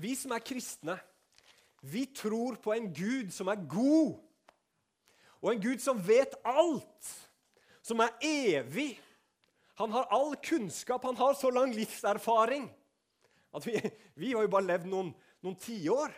Vi 0.00 0.14
som 0.16 0.32
er 0.34 0.42
kristne, 0.42 0.96
vi 1.80 2.06
tror 2.06 2.58
på 2.60 2.74
en 2.74 2.90
Gud 2.94 3.30
som 3.32 3.48
er 3.48 3.62
god. 3.68 4.18
Og 5.40 5.52
en 5.52 5.62
Gud 5.62 5.80
som 5.80 6.00
vet 6.04 6.34
alt. 6.44 7.12
Som 7.82 8.02
er 8.04 8.12
evig. 8.20 8.92
Han 9.80 9.92
har 9.94 10.10
all 10.12 10.34
kunnskap, 10.44 11.04
han 11.08 11.16
har 11.16 11.34
så 11.34 11.50
lang 11.50 11.72
livserfaring 11.72 12.68
at 13.50 13.66
vi, 13.66 13.80
vi 14.14 14.32
har 14.32 14.44
jo 14.44 14.52
bare 14.52 14.68
levd 14.68 14.86
noen, 14.90 15.10
noen 15.42 15.58
tiår. 15.58 16.14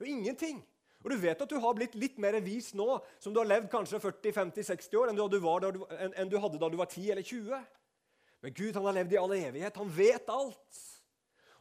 Og 0.00 0.10
ingenting. 0.10 0.60
Og 1.04 1.10
du 1.12 1.18
vet 1.20 1.40
at 1.40 1.50
du 1.50 1.58
har 1.60 1.76
blitt 1.76 1.96
litt 1.98 2.16
mer 2.22 2.36
vis 2.44 2.70
nå 2.76 2.86
som 3.20 3.34
du 3.34 3.40
har 3.42 3.48
levd 3.48 3.68
kanskje 3.72 4.00
40-50-60 4.00 5.00
år, 5.00 5.10
enn 5.10 5.18
du, 5.18 5.24
du, 5.36 5.84
enn 5.90 6.30
du, 6.30 6.38
hadde 6.40 6.60
da 6.60 6.70
du 6.72 6.78
var 6.80 6.88
10 6.88 7.10
eller 7.12 7.26
20. 7.26 7.64
Men 8.44 8.56
Gud 8.56 8.78
han 8.78 8.88
har 8.88 8.96
levd 9.00 9.16
i 9.16 9.20
all 9.20 9.34
evighet. 9.36 9.80
Han 9.80 9.92
vet 9.92 10.30
alt. 10.32 10.84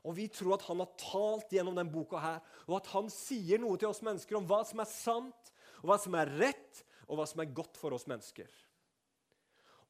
Og 0.03 0.17
vi 0.17 0.27
tror 0.31 0.57
at 0.57 0.65
han 0.67 0.81
har 0.83 0.91
talt 0.99 1.53
gjennom 1.55 1.77
denne 1.77 1.91
boka 1.93 2.19
her, 2.19 2.41
og 2.67 2.77
at 2.81 2.89
han 2.91 3.07
sier 3.11 3.61
noe 3.61 3.79
til 3.79 3.87
oss 3.87 4.03
mennesker 4.03 4.35
om 4.39 4.47
hva 4.49 4.59
som 4.67 4.81
er 4.83 4.89
sant, 4.91 5.53
og 5.79 5.91
hva 5.91 5.97
som 5.99 6.17
er 6.19 6.31
rett, 6.41 6.83
og 7.07 7.19
hva 7.19 7.27
som 7.29 7.43
er 7.43 7.53
godt 7.55 7.79
for 7.79 7.95
oss 7.95 8.07
mennesker. 8.09 8.49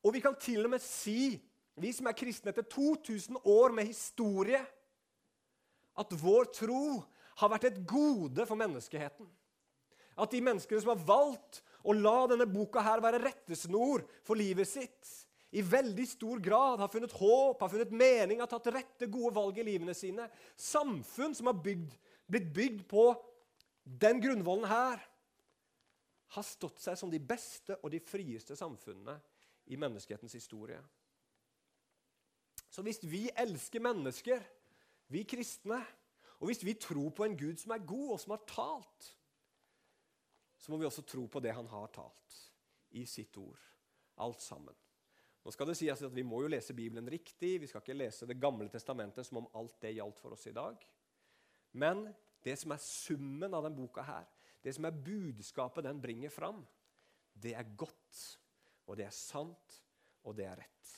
Og 0.03 0.13
vi 0.13 0.21
kan 0.21 0.37
til 0.37 0.65
og 0.65 0.73
med 0.73 0.83
si, 0.83 1.33
vi 1.79 1.89
som 1.95 2.09
er 2.09 2.17
kristne 2.17 2.53
etter 2.53 2.65
2000 2.69 3.39
år 3.49 3.73
med 3.73 3.89
historie, 3.89 4.61
at 5.97 6.15
vår 6.21 6.49
tro 6.53 6.85
har 7.41 7.51
vært 7.53 7.69
et 7.69 7.81
gode 7.89 8.45
for 8.49 8.59
menneskeheten. 8.59 9.27
At 10.13 10.33
de 10.33 10.41
menneskene 10.45 10.81
som 10.81 10.93
har 10.93 11.05
valgt 11.07 11.63
å 11.83 11.95
la 11.97 12.17
denne 12.29 12.45
boka 12.49 12.83
her 12.85 13.01
være 13.01 13.21
rettesnor 13.23 14.03
for 14.25 14.37
livet 14.37 14.69
sitt, 14.69 15.13
i 15.53 15.61
veldig 15.61 16.05
stor 16.09 16.39
grad 16.41 16.81
har 16.81 16.89
funnet 16.89 17.13
håp, 17.13 17.61
har 17.61 17.69
funnet 17.69 17.91
mening, 17.93 18.39
har 18.41 18.49
tatt 18.49 18.71
rette, 18.73 19.09
gode 19.11 19.35
valg 19.35 19.59
i 19.61 19.65
livene 19.67 19.93
sine. 19.93 20.25
Samfunn 20.57 21.35
som 21.37 21.51
har 21.51 21.59
bygd, 21.61 21.93
blitt 22.25 22.49
bygd 22.55 22.85
på 22.89 23.05
den 23.83 24.21
grunnvollen 24.23 24.65
her, 24.69 25.03
har 26.33 26.45
stått 26.47 26.81
seg 26.81 26.97
som 26.97 27.11
de 27.13 27.19
beste 27.21 27.77
og 27.83 27.91
de 27.93 27.99
frieste 28.01 28.57
samfunnene 28.57 29.19
i 29.69 29.77
menneskehetens 29.77 30.33
historie. 30.33 30.79
Så 32.73 32.81
hvis 32.81 33.03
vi 33.05 33.27
elsker 33.37 33.83
mennesker, 33.85 34.41
vi 35.13 35.21
kristne, 35.29 35.77
og 36.41 36.49
hvis 36.49 36.63
vi 36.65 36.73
tror 36.81 37.11
på 37.13 37.27
en 37.27 37.37
Gud 37.37 37.61
som 37.61 37.75
er 37.75 37.85
god, 37.85 38.15
og 38.15 38.23
som 38.23 38.33
har 38.33 38.41
talt, 38.49 39.11
så 40.57 40.71
må 40.71 40.79
vi 40.81 40.87
også 40.89 41.05
tro 41.05 41.27
på 41.29 41.43
det 41.43 41.53
han 41.53 41.69
har 41.69 41.93
talt 41.93 42.39
i 42.97 43.05
sitt 43.05 43.37
ord. 43.37 43.61
Alt 44.23 44.41
sammen. 44.41 44.73
Nå 45.43 45.51
skal 45.51 45.67
det 45.67 45.75
sies 45.75 46.01
at 46.05 46.15
Vi 46.15 46.23
må 46.23 46.41
jo 46.43 46.51
lese 46.51 46.75
Bibelen 46.75 47.09
riktig. 47.11 47.57
Vi 47.61 47.67
skal 47.67 47.83
ikke 47.83 47.97
lese 47.97 48.27
Det 48.29 48.39
gamle 48.39 48.69
testamentet 48.71 49.27
som 49.27 49.41
om 49.41 49.49
alt 49.59 49.75
det 49.83 49.95
gjaldt 49.97 50.21
for 50.23 50.35
oss 50.35 50.47
i 50.47 50.55
dag. 50.55 50.79
Men 51.73 52.07
det 52.43 52.55
som 52.59 52.71
er 52.75 52.83
summen 52.83 53.53
av 53.53 53.65
denne 53.65 53.77
boka, 53.77 54.03
her, 54.05 54.27
det 54.63 54.75
som 54.75 54.85
er 54.87 54.99
budskapet 55.05 55.85
den 55.85 56.01
bringer 56.01 56.31
fram, 56.31 56.61
det 57.33 57.55
er 57.57 57.71
godt, 57.75 58.19
og 58.87 58.99
det 58.99 59.07
er 59.07 59.15
sant, 59.15 59.79
og 60.23 60.35
det 60.37 60.45
er 60.47 60.59
rett. 60.59 60.91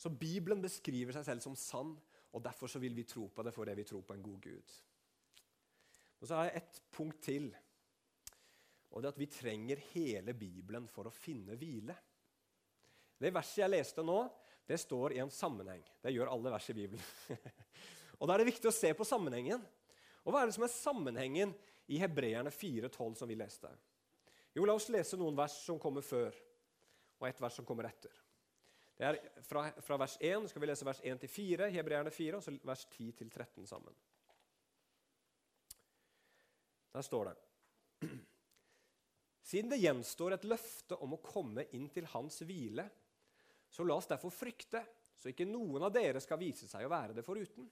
Så 0.00 0.12
Bibelen 0.12 0.62
beskriver 0.62 1.12
seg 1.16 1.26
selv 1.26 1.42
som 1.44 1.56
sann, 1.58 1.96
og 2.30 2.44
derfor 2.44 2.70
så 2.70 2.80
vil 2.80 2.94
vi 2.96 3.04
tro 3.08 3.26
på 3.34 3.44
det 3.44 3.52
fordi 3.52 3.74
vi 3.76 3.88
tror 3.88 4.04
på 4.06 4.14
en 4.14 4.22
god 4.22 4.38
Gud. 4.40 4.76
Og 6.20 6.28
Så 6.28 6.36
har 6.36 6.48
jeg 6.48 6.56
ett 6.60 6.82
punkt 6.92 7.22
til. 7.24 7.50
Og 8.90 9.02
det 9.02 9.08
er 9.08 9.14
at 9.14 9.18
vi 9.18 9.26
trenger 9.26 9.82
hele 9.92 10.34
Bibelen 10.34 10.88
for 10.88 11.08
å 11.08 11.14
finne 11.14 11.56
hvile. 11.56 11.96
Det 13.20 13.32
verset 13.34 13.60
jeg 13.62 13.72
leste 13.74 14.04
nå, 14.06 14.22
det 14.70 14.78
står 14.80 15.16
i 15.16 15.20
en 15.20 15.32
sammenheng. 15.34 15.82
Det 16.00 16.12
gjør 16.14 16.30
alle 16.32 16.52
vers 16.54 16.68
i 16.70 16.76
Bibelen. 16.76 17.04
og 18.18 18.28
Da 18.28 18.34
er 18.34 18.42
det 18.42 18.52
viktig 18.52 18.70
å 18.70 18.74
se 18.74 18.92
på 18.96 19.06
sammenhengen. 19.06 19.62
Og 20.24 20.32
Hva 20.32 20.42
er 20.42 20.50
det 20.50 20.56
som 20.56 20.64
er 20.64 20.72
sammenhengen 20.72 21.52
i 21.90 21.98
Hebreerne 22.00 22.52
4,12, 22.54 23.18
som 23.18 23.28
vi 23.28 23.36
leste? 23.36 23.70
Jo, 24.54 24.64
La 24.66 24.76
oss 24.78 24.88
lese 24.92 25.18
noen 25.20 25.36
vers 25.38 25.56
som 25.64 25.78
kommer 25.82 26.04
før, 26.06 26.34
og 27.20 27.28
et 27.28 27.42
vers 27.42 27.58
som 27.60 27.66
kommer 27.66 27.90
etter. 27.90 28.14
Det 29.00 29.08
er 29.08 29.18
Fra, 29.46 29.66
fra 29.80 29.96
vers 30.00 30.16
1 30.20 30.48
skal 30.50 30.62
vi 30.62 30.68
lese 30.68 30.86
vers 30.86 31.00
1 31.02 31.20
til 31.22 31.32
4, 31.32 31.70
Hebreerne 31.72 32.12
4, 32.12 32.38
og 32.38 32.44
så 32.44 32.54
vers 32.68 32.86
10 32.92 33.12
til 33.20 33.30
13 33.30 33.68
sammen. 33.68 33.94
Der 36.90 37.06
står 37.06 37.30
det 37.30 37.36
siden 39.50 39.70
det 39.70 39.80
gjenstår 39.82 40.34
et 40.34 40.46
løfte 40.46 40.98
om 41.02 41.14
å 41.14 41.22
komme 41.22 41.64
inn 41.76 41.88
til 41.92 42.06
hans 42.12 42.40
hvile, 42.46 42.86
så 43.70 43.86
la 43.86 43.96
oss 43.96 44.08
derfor 44.10 44.32
frykte, 44.34 44.82
så 45.14 45.30
ikke 45.30 45.46
noen 45.48 45.84
av 45.86 45.92
dere 45.94 46.20
skal 46.22 46.40
vise 46.40 46.68
seg 46.68 46.86
å 46.86 46.92
være 46.92 47.14
det 47.16 47.24
foruten. 47.26 47.68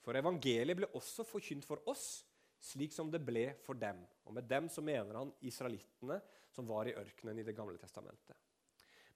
For 0.00 0.16
evangeliet 0.16 0.78
ble 0.78 0.90
også 0.96 1.26
forkynt 1.28 1.66
for 1.68 1.82
oss, 1.90 2.22
slik 2.60 2.92
som 2.92 3.10
det 3.12 3.22
ble 3.24 3.50
for 3.64 3.78
dem. 3.80 4.00
Og 4.28 4.36
med 4.36 4.46
dem 4.48 4.68
så 4.72 4.84
mener 4.84 5.18
han 5.18 5.32
israelittene 5.48 6.20
som 6.52 6.68
var 6.68 6.88
i 6.88 6.94
ørkenen 6.96 7.40
i 7.40 7.46
Det 7.46 7.56
gamle 7.56 7.80
testamentet. 7.80 8.36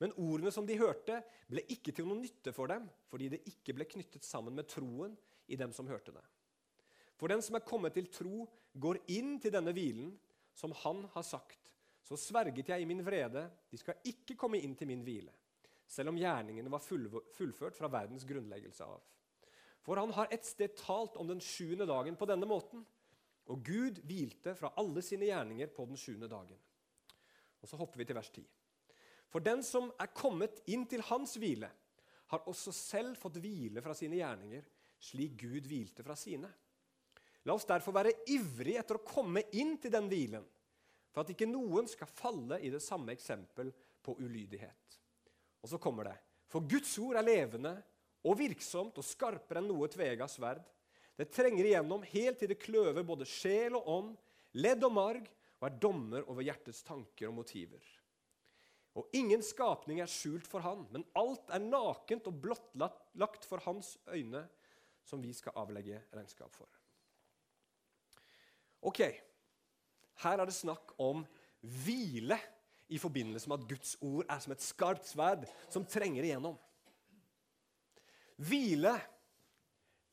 Men 0.03 0.15
ordene 0.19 0.51
som 0.53 0.67
de 0.67 0.77
hørte, 0.79 1.21
ble 1.49 1.63
ikke 1.71 1.93
til 1.95 2.09
noe 2.09 2.19
nytte 2.19 2.53
for 2.53 2.69
dem, 2.73 2.89
fordi 3.09 3.31
det 3.37 3.45
ikke 3.49 3.77
ble 3.77 3.87
knyttet 3.89 4.27
sammen 4.27 4.57
med 4.57 4.67
troen 4.69 5.15
i 5.47 5.57
dem 5.61 5.73
som 5.73 5.89
hørte 5.89 6.13
det. 6.17 6.25
For 7.15 7.31
den 7.31 7.45
som 7.45 7.55
er 7.57 7.67
kommet 7.67 7.95
til 7.95 8.11
tro, 8.11 8.49
går 8.75 8.99
inn 9.15 9.37
til 9.39 9.55
denne 9.55 9.73
hvilen, 9.77 10.11
som 10.59 10.75
han 10.83 11.05
har 11.15 11.27
sagt, 11.27 11.61
så 12.05 12.19
sverget 12.21 12.69
jeg 12.69 12.83
i 12.83 12.89
min 12.89 13.05
vrede, 13.07 13.47
de 13.71 13.79
skal 13.81 14.03
ikke 14.05 14.37
komme 14.39 14.59
inn 14.61 14.75
til 14.77 14.91
min 14.91 15.05
hvile, 15.07 15.33
selv 15.87 16.13
om 16.13 16.19
gjerningene 16.19 16.73
var 16.73 16.83
fullført 16.83 17.77
fra 17.77 17.91
verdens 17.93 18.27
grunnleggelse 18.29 18.87
av. 18.87 19.03
For 19.85 20.01
han 20.01 20.13
har 20.17 20.31
et 20.33 20.47
sted 20.49 20.77
talt 20.81 21.19
om 21.21 21.29
den 21.29 21.43
sjuende 21.45 21.87
dagen 21.89 22.17
på 22.17 22.29
denne 22.29 22.49
måten, 22.49 22.85
og 23.53 23.65
Gud 23.65 24.01
hvilte 24.09 24.55
fra 24.57 24.73
alle 24.81 25.03
sine 25.05 25.29
gjerninger 25.29 25.69
på 25.75 25.85
den 25.91 26.01
sjuende 26.01 26.31
dagen. 26.31 26.57
Og 27.61 27.69
Så 27.69 27.77
hopper 27.81 28.01
vi 28.01 28.07
til 28.09 28.17
vers 28.17 28.31
10. 28.33 28.45
For 29.29 29.45
den 29.45 29.63
som 29.67 29.91
er 30.01 30.13
kommet 30.15 30.63
inn 30.71 30.87
til 30.89 31.05
hans 31.09 31.37
hvile, 31.41 31.69
har 32.33 32.49
også 32.49 32.73
selv 32.73 33.19
fått 33.21 33.41
hvile 33.43 33.83
fra 33.85 33.95
sine 33.97 34.17
gjerninger, 34.17 34.65
slik 35.05 35.37
Gud 35.43 35.67
hvilte 35.69 36.05
fra 36.07 36.17
sine. 36.17 36.49
La 37.45 37.53
oss 37.53 37.67
derfor 37.69 37.93
være 37.93 38.15
ivrige 38.33 38.81
etter 38.81 38.97
å 38.97 39.05
komme 39.05 39.43
inn 39.59 39.77
til 39.81 39.93
den 39.93 40.09
hvilen, 40.09 40.45
for 41.13 41.23
at 41.23 41.33
ikke 41.35 41.49
noen 41.51 41.89
skal 41.91 42.09
falle 42.09 42.59
i 42.65 42.71
det 42.73 42.81
samme 42.83 43.13
eksempel 43.13 43.69
på 44.05 44.17
ulydighet. 44.17 44.97
Og 45.65 45.71
så 45.73 45.81
kommer 45.81 46.11
det. 46.11 46.19
For 46.53 46.65
Guds 46.69 46.93
ord 47.01 47.17
er 47.17 47.25
levende 47.25 47.73
og 48.25 48.37
virksomt 48.39 49.01
og 49.01 49.07
skarpere 49.07 49.63
enn 49.63 49.71
noe 49.73 49.89
tvega 49.89 50.29
sverd. 50.29 50.63
Det 51.17 51.31
trenger 51.33 51.65
igjennom 51.65 52.05
helt 52.11 52.41
til 52.41 52.51
det 52.53 52.61
kløver 52.61 53.07
både 53.07 53.27
sjel 53.29 53.79
og 53.79 53.89
ånd, 53.89 54.15
ledd 54.61 54.85
og 54.85 54.93
marg, 54.95 55.29
og 55.61 55.69
er 55.69 55.77
dommer 55.81 56.27
over 56.29 56.45
hjertets 56.45 56.83
tanker 56.85 57.31
og 57.31 57.39
motiver. 57.39 57.85
Og 58.95 59.11
ingen 59.17 59.43
skapning 59.43 60.03
er 60.03 60.11
skjult 60.11 60.47
for 60.47 60.63
han, 60.63 60.85
men 60.93 61.07
alt 61.19 61.49
er 61.55 61.63
nakent 61.63 62.29
og 62.31 62.37
blottlagt 62.45 63.47
for 63.49 63.63
hans 63.65 63.97
øyne, 64.13 64.45
som 65.05 65.23
vi 65.23 65.33
skal 65.37 65.57
avlegge 65.61 66.03
regnskap 66.15 66.53
for. 66.55 66.69
Ok, 68.85 69.01
her 70.23 70.39
er 70.39 70.47
det 70.47 70.55
snakk 70.55 70.93
om 71.01 71.25
hvile 71.85 72.39
i 72.89 72.99
forbindelse 73.01 73.49
med 73.49 73.63
at 73.63 73.69
Guds 73.69 73.97
ord 74.05 74.29
er 74.29 74.41
som 74.45 74.53
et 74.55 74.65
skarpt 74.65 75.09
sverd 75.09 75.47
som 75.73 75.87
trenger 75.89 76.27
igjennom. 76.27 76.59
Hvile 78.45 78.95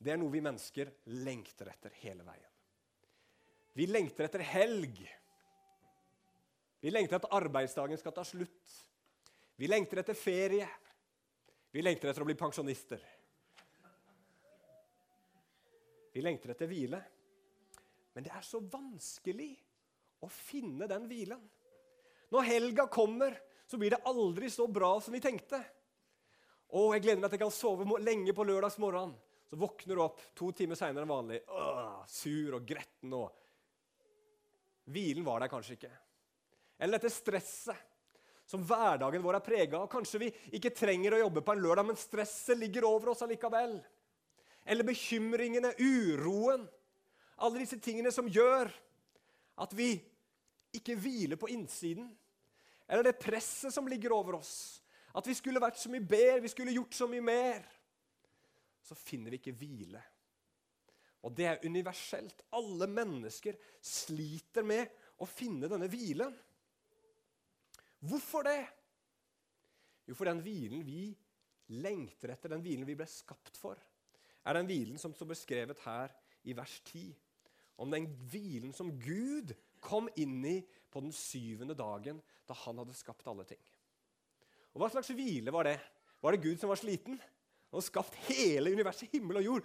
det 0.02 0.14
er 0.14 0.18
noe 0.18 0.34
vi 0.34 0.42
mennesker 0.42 0.90
lengter 1.22 1.70
etter 1.70 1.94
hele 2.02 2.26
veien. 2.26 2.48
Vi 3.78 3.86
lengter 3.86 4.26
etter 4.26 4.42
helg. 4.44 4.98
Vi 6.82 6.90
lengter 6.90 7.20
at 7.20 7.28
arbeidsdagen 7.38 8.00
skal 8.02 8.16
ta 8.16 8.24
slutt. 8.26 8.78
Vi 9.62 9.70
lengter 9.70 10.02
etter 10.02 10.18
ferie. 10.18 10.66
Vi 11.72 11.84
lengter 11.86 12.10
etter 12.10 12.26
å 12.26 12.28
bli 12.28 12.36
pensjonister. 12.40 13.04
Vi 16.12 16.24
lengter 16.26 16.56
etter 16.56 16.68
hvile. 16.72 17.00
Men 18.16 18.26
det 18.26 18.34
er 18.34 18.44
så 18.44 18.60
vanskelig 18.60 19.54
å 20.26 20.28
finne 20.34 20.90
den 20.90 21.06
hvilen. 21.08 21.46
Når 22.32 22.48
helga 22.48 22.88
kommer, 22.92 23.36
så 23.68 23.78
blir 23.80 23.94
det 23.94 24.04
aldri 24.08 24.50
så 24.52 24.68
bra 24.68 24.94
som 25.04 25.16
vi 25.16 25.22
tenkte. 25.24 25.60
Å, 26.72 26.86
jeg 26.96 27.04
gleder 27.04 27.20
meg 27.20 27.32
til 27.32 27.40
jeg 27.40 27.44
kan 27.44 27.54
sove 27.56 28.00
lenge 28.04 28.34
på 28.36 28.46
lørdagsmorgenen. 28.48 29.16
Så 29.52 29.60
våkner 29.60 29.98
du 29.98 30.02
opp 30.06 30.22
to 30.38 30.54
timer 30.56 30.80
seinere 30.80 31.04
enn 31.04 31.12
vanlig, 31.12 31.42
Åh, 31.52 32.06
sur 32.08 32.56
og 32.56 32.68
gretten. 32.68 33.12
og 33.12 33.34
Hvilen 34.88 35.26
var 35.28 35.44
der 35.44 35.52
kanskje 35.52 35.76
ikke. 35.76 35.92
Eller 36.80 36.96
dette 36.96 37.12
stresset 37.12 37.90
som 38.48 38.64
hverdagen 38.68 39.24
vår 39.24 39.38
er 39.38 39.44
prega 39.44 39.82
av. 39.82 39.90
Kanskje 39.92 40.22
vi 40.24 40.30
ikke 40.56 40.72
trenger 40.76 41.16
å 41.16 41.22
jobbe 41.26 41.44
på 41.44 41.54
en 41.56 41.64
lørdag, 41.64 41.88
men 41.88 42.00
stresset 42.00 42.60
ligger 42.60 42.88
over 42.88 43.12
oss 43.12 43.24
allikevel. 43.24 43.76
Eller 44.64 44.88
bekymringene, 44.88 45.74
uroen. 45.80 46.64
Alle 47.44 47.62
disse 47.64 47.80
tingene 47.84 48.12
som 48.14 48.28
gjør 48.32 48.72
at 49.62 49.76
vi 49.76 49.94
ikke 50.76 50.96
hviler 51.00 51.40
på 51.40 51.52
innsiden. 51.52 52.08
Eller 52.92 53.08
det 53.08 53.20
presset 53.24 53.72
som 53.74 53.88
ligger 53.88 54.12
over 54.12 54.42
oss. 54.42 54.82
At 55.16 55.28
vi 55.28 55.36
skulle 55.36 55.62
vært 55.64 55.80
så 55.80 55.92
mye 55.92 56.04
bedre, 56.04 56.42
vi 56.44 56.52
skulle 56.52 56.76
gjort 56.76 56.96
så 56.96 57.08
mye 57.08 57.24
mer. 57.24 57.64
Så 58.84 58.98
finner 59.00 59.32
vi 59.32 59.40
ikke 59.40 59.56
hvile. 59.56 60.02
Og 61.24 61.32
det 61.38 61.48
er 61.48 61.66
universelt. 61.68 62.44
Alle 62.58 62.88
mennesker 62.92 63.56
sliter 63.86 64.66
med 64.68 64.92
å 65.22 65.28
finne 65.30 65.70
denne 65.72 65.88
hvilen. 65.92 66.34
Hvorfor 68.02 68.48
det? 68.48 68.62
Jo, 70.10 70.18
for 70.18 70.28
den 70.28 70.42
hvilen 70.44 70.82
vi 70.84 71.12
lengter 71.78 72.34
etter, 72.34 72.52
den 72.52 72.64
hvilen 72.66 72.88
vi 72.88 72.98
ble 73.00 73.08
skapt 73.08 73.60
for, 73.60 73.80
er 74.42 74.58
den 74.58 74.68
hvilen 74.68 75.00
som 75.00 75.14
står 75.16 75.30
beskrevet 75.30 75.84
her 75.86 76.12
i 76.50 76.56
vers 76.58 76.80
10. 76.90 77.14
Om 77.82 77.94
den 77.94 78.10
hvilen 78.32 78.74
som 78.76 78.90
Gud 79.00 79.54
kom 79.82 80.10
inn 80.20 80.42
i 80.50 80.58
på 80.92 81.04
den 81.04 81.14
syvende 81.16 81.76
dagen 81.78 82.20
da 82.48 82.58
han 82.66 82.82
hadde 82.82 82.96
skapt 82.98 83.28
alle 83.32 83.46
ting. 83.48 83.62
Og 84.72 84.82
Hva 84.82 84.92
slags 84.92 85.12
hvile 85.16 85.52
var 85.54 85.68
det? 85.68 85.78
Var 86.22 86.36
det 86.36 86.44
Gud 86.44 86.60
som 86.62 86.72
var 86.72 86.80
sliten? 86.80 87.18
Han 87.72 87.80
har 87.80 87.86
skapt 87.86 88.16
hele 88.28 88.74
universet, 88.76 89.10
himmel 89.14 89.40
og 89.42 89.48
jord. 89.48 89.64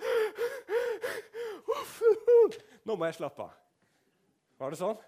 Nå 2.87 2.95
må 2.95 3.09
jeg 3.09 3.18
slappe 3.18 3.42
av. 3.42 3.54
Var 4.56 4.73
det 4.73 4.78
sånn? 4.80 5.00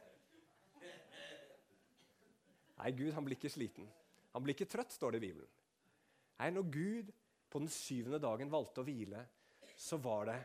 Nei, 2.79 2.91
Gud 2.95 3.15
han 3.15 3.27
blir 3.27 3.39
ikke 3.39 3.51
sliten. 3.51 3.87
Han 4.35 4.45
blir 4.45 4.55
ikke 4.55 4.69
trøtt, 4.71 4.93
står 4.95 5.15
det 5.15 5.23
i 5.23 5.27
Bibelen. 5.29 5.51
Nei, 6.39 6.51
Når 6.55 6.71
Gud 6.75 7.13
på 7.51 7.63
den 7.63 7.71
syvende 7.73 8.21
dagen 8.23 8.51
valgte 8.53 8.83
å 8.83 8.87
hvile, 8.87 9.25
så 9.79 9.99
var 10.03 10.29
det 10.31 10.39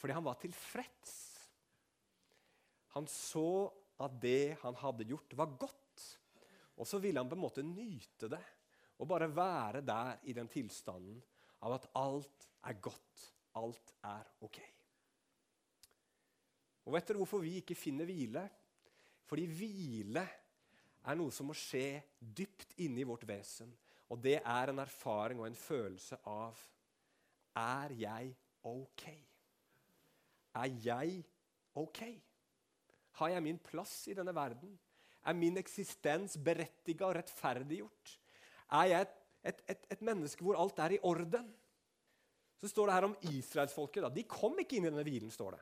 fordi 0.00 0.16
han 0.16 0.24
var 0.24 0.38
tilfreds. 0.40 1.12
Han 2.96 3.04
så 3.06 3.68
at 4.00 4.16
det 4.22 4.56
han 4.62 4.76
hadde 4.80 5.06
gjort, 5.08 5.36
var 5.36 5.56
godt. 5.60 6.04
Og 6.80 6.88
så 6.88 7.00
ville 7.02 7.20
han 7.20 7.28
på 7.28 7.36
en 7.36 7.44
måte 7.44 7.64
nyte 7.66 8.30
det 8.32 8.42
og 9.00 9.08
bare 9.08 9.30
være 9.32 9.80
der 9.84 10.20
i 10.28 10.34
den 10.36 10.48
tilstanden 10.52 11.20
av 11.64 11.76
at 11.76 11.86
alt 11.96 12.46
er 12.68 12.76
godt, 12.80 13.24
alt 13.56 13.94
er 14.04 14.28
ok. 14.44 14.60
Og 16.84 16.94
Vet 16.96 17.08
dere 17.08 17.20
hvorfor 17.20 17.42
vi 17.44 17.58
ikke 17.60 17.76
finner 17.78 18.08
hvile? 18.08 18.42
Fordi 19.28 19.44
hvile 19.46 20.24
er 21.06 21.16
noe 21.16 21.32
som 21.32 21.48
må 21.48 21.56
skje 21.56 22.00
dypt 22.18 22.74
inni 22.84 23.04
vårt 23.08 23.26
vesen. 23.28 23.70
Og 24.10 24.18
det 24.20 24.40
er 24.40 24.72
en 24.72 24.82
erfaring 24.82 25.40
og 25.40 25.46
en 25.46 25.58
følelse 25.58 26.18
av 26.28 26.58
Er 27.56 27.92
jeg 27.98 28.34
ok? 28.66 29.04
Er 30.56 30.76
jeg 30.82 31.22
ok? 31.78 32.02
Har 33.18 33.32
jeg 33.32 33.44
min 33.44 33.58
plass 33.58 34.04
i 34.10 34.16
denne 34.16 34.34
verden? 34.34 34.76
Er 35.26 35.36
min 35.36 35.58
eksistens 35.60 36.36
berettiga 36.40 37.08
og 37.08 37.16
rettferdiggjort? 37.18 38.14
Er 38.80 38.92
jeg 38.92 39.06
et, 39.06 39.16
et, 39.50 39.64
et, 39.74 39.88
et, 39.96 40.04
menneske 40.06 40.44
hvor 40.44 40.58
alt 40.60 40.78
er 40.78 40.96
i 40.96 41.02
orden? 41.02 41.48
Så 42.60 42.70
står 42.70 42.88
det 42.88 42.94
her 42.94 43.08
om 43.08 43.16
israelsfolket. 43.32 44.06
De 44.14 44.24
kom 44.28 44.58
ikke 44.60 44.78
inn 44.78 44.86
i 44.86 44.92
denne 44.92 45.04
hvilen. 45.04 45.32
står 45.32 45.56
det. 45.56 45.60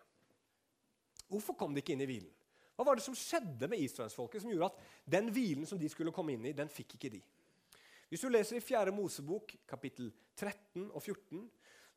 Hvorfor 1.28 1.54
kom 1.58 1.74
de 1.74 1.82
ikke 1.82 1.94
inn 1.94 2.04
i 2.04 2.10
hvilen? 2.10 2.30
Hva 2.78 2.86
var 2.86 2.98
det 2.98 3.02
som 3.02 3.16
skjedde 3.18 3.66
med 3.70 3.80
israelsfolket 3.82 4.42
som 4.42 4.52
gjorde 4.52 4.70
at 4.70 5.10
den 5.16 5.32
hvilen 5.34 5.66
som 5.66 5.78
de 5.80 5.88
skulle 5.90 6.14
komme 6.14 6.36
inn 6.36 6.46
i, 6.46 6.54
den 6.54 6.70
fikk 6.70 6.94
ikke 6.94 7.10
de? 7.16 7.20
Hvis 8.08 8.22
du 8.22 8.30
leser 8.30 8.56
i 8.56 8.64
4. 8.64 8.92
Mosebok, 8.94 9.52
kapittel 9.68 10.12
13 10.38 10.86
og 10.86 11.02
14, 11.02 11.42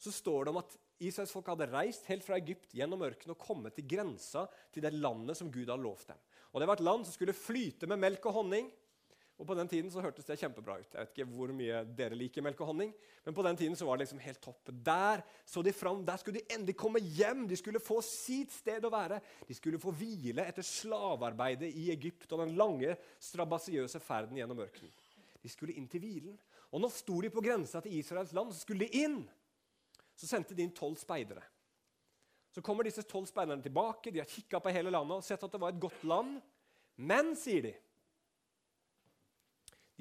så 0.01 0.13
står 0.13 0.45
det 0.45 0.53
om 0.53 0.59
at 0.61 0.77
Israels 1.01 1.33
folk 1.33 1.49
hadde 1.49 1.69
reist 1.71 2.05
helt 2.09 2.25
fra 2.25 2.37
Egypt 2.37 2.73
gjennom 2.77 3.01
ørkenen 3.05 3.33
og 3.35 3.41
kommet 3.41 3.75
til 3.77 3.87
grensa 3.89 4.45
til 4.73 4.85
det 4.85 4.93
landet 4.93 5.37
som 5.37 5.49
Gud 5.53 5.67
hadde 5.67 5.81
lovt 5.81 6.11
dem. 6.13 6.21
Og 6.51 6.61
Det 6.61 6.67
var 6.67 6.79
et 6.79 6.85
land 6.85 7.05
som 7.05 7.15
skulle 7.15 7.37
flyte 7.37 7.89
med 7.89 8.01
melk 8.01 8.25
og 8.29 8.41
honning. 8.41 8.69
Og 9.41 9.47
På 9.47 9.55
den 9.57 9.69
tiden 9.69 9.89
så 9.89 10.03
hørtes 10.03 10.27
det 10.27 10.37
kjempebra 10.37 10.75
ut. 10.77 10.91
Jeg 10.93 10.99
vet 11.01 11.15
ikke 11.15 11.25
hvor 11.33 11.53
mye 11.57 11.79
dere 11.97 12.17
liker 12.17 12.43
melk 12.45 12.59
og 12.61 12.69
honning, 12.69 12.91
men 13.25 13.33
på 13.33 13.45
den 13.45 13.57
tiden 13.57 13.77
så 13.77 13.87
var 13.87 13.97
det 13.97 14.05
liksom 14.05 14.21
helt 14.21 14.41
topp. 14.41 14.69
Der 14.69 15.23
så 15.45 15.63
de 15.65 15.73
fram, 15.73 16.03
der 16.05 16.17
skulle 16.21 16.37
de 16.37 16.53
endelig 16.53 16.75
komme 16.77 17.01
hjem. 17.01 17.47
De 17.49 17.57
skulle 17.57 17.81
få 17.81 17.97
sitt 18.05 18.53
sted 18.53 18.85
å 18.85 18.93
være. 18.93 19.17
De 19.47 19.57
skulle 19.57 19.81
få 19.81 19.93
hvile 19.97 20.45
etter 20.45 20.65
slavearbeidet 20.65 21.71
i 21.73 21.89
Egypt 21.89 22.29
og 22.33 22.43
den 22.43 22.53
lange, 22.59 22.93
strabasiøse 23.17 24.01
ferden 24.05 24.37
gjennom 24.37 24.61
ørkenen. 24.61 24.93
De 25.41 25.49
skulle 25.49 25.73
inn 25.73 25.89
til 25.89 26.05
hvilen. 26.05 26.37
Og 26.69 26.83
nå 26.83 26.91
sto 26.93 27.17
de 27.23 27.33
på 27.33 27.41
grensa 27.41 27.81
til 27.81 27.97
Israels 27.97 28.35
land, 28.37 28.53
så 28.53 28.61
skulle 28.61 28.85
de 28.85 29.01
inn. 29.01 29.23
Så 30.21 30.29
sendte 30.29 30.53
de 30.53 30.61
inn 30.61 30.73
tolv 30.77 30.99
speidere. 31.01 31.41
Så 32.53 32.61
kommer 32.61 32.85
disse 32.85 33.01
tolv 33.09 33.25
speiderne 33.25 33.63
tilbake. 33.63 34.11
De 34.13 34.21
har 34.21 34.29
kikka 34.29 34.59
på 34.61 34.73
hele 34.75 34.91
landet 34.93 35.17
og 35.17 35.25
sett 35.25 35.41
at 35.41 35.53
det 35.53 35.61
var 35.61 35.73
et 35.73 35.81
godt 35.81 36.03
land. 36.05 36.35
Men, 37.01 37.33
sier 37.39 37.65
de 37.65 37.77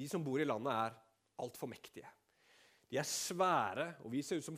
de 0.01 0.07
som 0.09 0.23
bor 0.25 0.41
i 0.41 0.47
landet, 0.47 0.73
er 0.73 1.41
altfor 1.43 1.69
mektige. 1.69 2.09
De 2.89 2.97
er 2.97 3.05
svære, 3.05 3.99
og 4.01 4.09
vi 4.13 4.23
ser 4.25 4.39
ut 4.41 4.47
som, 4.47 4.57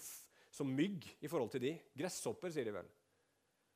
som 0.53 0.69
mygg 0.71 1.03
i 1.19 1.27
forhold 1.27 1.51
til 1.51 1.65
de. 1.65 1.73
Gresshopper, 1.99 2.53
sier 2.53 2.69
de 2.69 2.75
vel. 2.77 2.87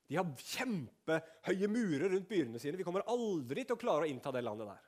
De 0.08 0.15
har 0.15 0.30
kjempehøye 0.54 1.67
murer 1.67 2.08
rundt 2.13 2.30
byrene 2.30 2.62
sine. 2.63 2.80
Vi 2.80 2.86
kommer 2.88 3.04
aldri 3.12 3.65
til 3.65 3.76
å 3.76 3.82
klare 3.82 4.08
å 4.08 4.12
innta 4.12 4.32
det 4.32 4.45
landet 4.45 4.69
der. 4.71 4.86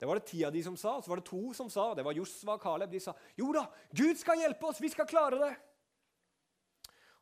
Det 0.00 0.08
var 0.08 0.18
det 0.18 0.28
ti 0.28 0.42
av 0.44 0.52
de 0.52 0.62
som 0.64 0.76
sa, 0.80 0.96
og 0.96 1.04
så 1.04 1.12
var 1.12 1.20
det 1.20 1.28
to 1.28 1.42
som 1.56 1.68
sa. 1.72 1.90
Det 1.96 2.04
var 2.04 2.16
Josva 2.16 2.56
og 2.56 2.64
Caleb. 2.64 2.92
De 2.92 3.00
sa 3.00 3.12
jo 3.36 3.52
da, 3.56 3.66
Gud 3.96 4.16
skal 4.20 4.40
hjelpe 4.40 4.68
oss, 4.68 4.80
vi 4.80 4.92
skal 4.92 5.08
klare 5.08 5.40
det. 5.40 5.52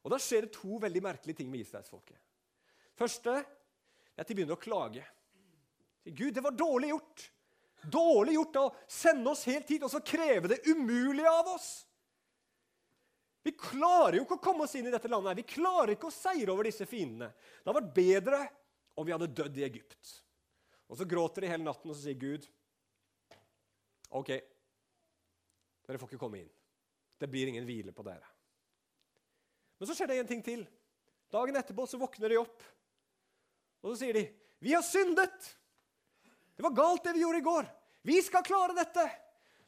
Og 0.05 0.13
Da 0.13 0.21
skjer 0.21 0.47
det 0.47 0.57
to 0.57 0.79
veldig 0.81 1.03
merkelige 1.03 1.41
ting 1.41 1.51
med 1.51 1.65
israelsfolket. 1.65 2.19
Første 2.95 3.39
er 3.41 4.21
at 4.21 4.29
de 4.29 4.37
begynner 4.37 4.59
å 4.59 4.61
klage. 4.61 5.05
Gud, 6.05 6.35
det 6.37 6.45
var 6.45 6.53
dårlig 6.53 6.93
gjort. 6.93 7.25
Dårlig 7.91 8.37
gjort 8.37 8.61
å 8.61 8.69
sende 8.89 9.33
oss 9.33 9.45
helt 9.49 9.69
hit 9.69 9.85
og 9.85 9.93
så 9.93 10.01
kreve 10.05 10.51
det 10.53 10.61
umulige 10.69 11.31
av 11.31 11.49
oss. 11.57 11.71
Vi 13.45 13.53
klarer 13.61 14.19
jo 14.19 14.25
ikke 14.25 14.39
å 14.39 14.45
komme 14.45 14.65
oss 14.65 14.75
inn 14.79 14.87
i 14.89 14.93
dette 14.93 15.09
landet. 15.09 15.31
her. 15.33 15.41
Vi 15.41 15.55
klarer 15.57 15.93
ikke 15.97 16.09
å 16.09 16.15
seire 16.15 16.53
over 16.53 16.65
disse 16.65 16.87
fiendene. 16.89 17.33
Det 17.33 17.69
hadde 17.69 17.81
vært 17.81 17.97
bedre 17.97 18.41
om 18.97 19.05
vi 19.05 19.13
hadde 19.13 19.33
dødd 19.37 19.59
i 19.61 19.67
Egypt. 19.67 20.15
Og 20.89 20.97
Så 20.97 21.05
gråter 21.09 21.45
de 21.45 21.51
hele 21.53 21.65
natten 21.65 21.91
og 21.91 21.97
så 21.97 22.07
sier 22.07 22.21
Gud 22.21 22.47
OK, 24.15 24.29
dere 25.83 25.99
får 25.99 26.13
ikke 26.13 26.21
komme 26.21 26.39
inn. 26.45 26.51
Det 27.19 27.27
blir 27.27 27.51
ingen 27.51 27.67
hvile 27.67 27.91
på 27.93 28.05
dere. 28.07 28.34
Men 29.85 29.91
så 29.91 29.99
skjer 29.99 30.09
det 30.09 30.17
en 30.23 30.29
ting 30.31 30.41
til. 30.41 30.63
Dagen 31.29 31.59
etterpå 31.61 31.85
så 31.85 31.99
våkner 32.01 32.33
de 32.33 32.39
opp, 32.41 32.63
og 33.85 33.91
så 33.91 33.99
sier 34.01 34.17
de, 34.17 34.23
'Vi 34.65 34.73
har 34.73 34.81
syndet!' 34.81 35.57
Det 36.57 36.63
var 36.63 36.71
galt, 36.71 37.05
det 37.05 37.13
vi 37.13 37.21
gjorde 37.21 37.39
i 37.39 37.45
går. 37.45 37.67
Vi 38.03 38.23
skal 38.23 38.43
klare 38.43 38.73
dette. 38.73 39.05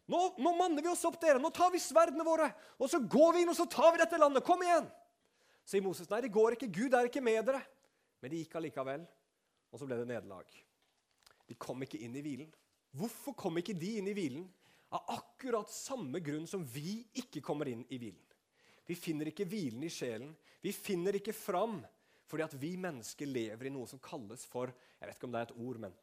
Nå, 0.09 0.39
nå 0.39 0.57
manner 0.57 0.83
vi 0.83 0.89
oss 0.89 1.05
opp, 1.05 1.21
dere. 1.21 1.39
Nå 1.39 1.51
tar 1.51 1.71
vi 1.71 1.79
sverdene 1.79 2.25
våre, 2.25 2.49
og 2.79 2.89
så 2.89 2.99
går 2.99 3.35
vi 3.35 3.43
inn 3.43 3.49
og 3.53 3.57
så 3.59 3.67
tar 3.69 3.93
vi 3.93 3.99
dette 3.99 4.17
landet. 4.17 4.45
Kom 4.45 4.63
igjen! 4.63 4.89
Sier 5.67 5.83
Moses. 5.83 6.09
Nei, 6.09 6.21
det 6.21 6.33
går 6.33 6.55
ikke. 6.55 6.71
Gud 6.73 6.95
er 6.95 7.11
ikke 7.11 7.21
med 7.21 7.45
dere. 7.45 7.61
Men 8.23 8.31
de 8.31 8.41
gikk 8.41 8.55
allikevel, 8.55 9.05
og 9.69 9.79
så 9.79 9.85
ble 9.85 9.99
det 9.99 10.09
nederlag. 10.09 10.47
De 11.45 11.59
kom 11.59 11.83
ikke 11.83 11.99
inn 11.99 12.17
i 12.17 12.23
hvilen. 12.23 12.55
Hvorfor 12.97 13.35
kom 13.35 13.59
ikke 13.59 13.77
de 13.77 13.99
inn 13.99 14.09
i 14.09 14.15
hvilen? 14.17 14.49
Av 14.95 15.05
akkurat 15.19 15.69
samme 15.69 16.23
grunn 16.25 16.47
som 16.47 16.65
vi 16.65 17.03
ikke 17.13 17.43
kommer 17.43 17.69
inn 17.69 17.85
i 17.91 17.99
hvilen. 17.99 18.26
Vi 18.87 18.95
finner 18.95 19.31
ikke 19.31 19.47
hvilen 19.49 19.83
i 19.87 19.91
sjelen. 19.91 20.37
Vi 20.63 20.73
finner 20.73 21.17
ikke 21.19 21.35
fram 21.37 21.81
fordi 22.27 22.43
at 22.43 22.55
vi 22.59 22.73
mennesker 22.81 23.29
lever 23.31 23.69
i 23.69 23.71
noe 23.71 23.87
som 23.87 24.01
kalles 24.03 24.47
for 24.51 24.71
jeg 24.71 25.07
vet 25.07 25.19
ikke 25.19 25.29
om 25.29 25.35
det 25.35 25.41
er 25.41 25.51
et 25.51 25.61
ord, 25.63 25.79
men 25.85 25.95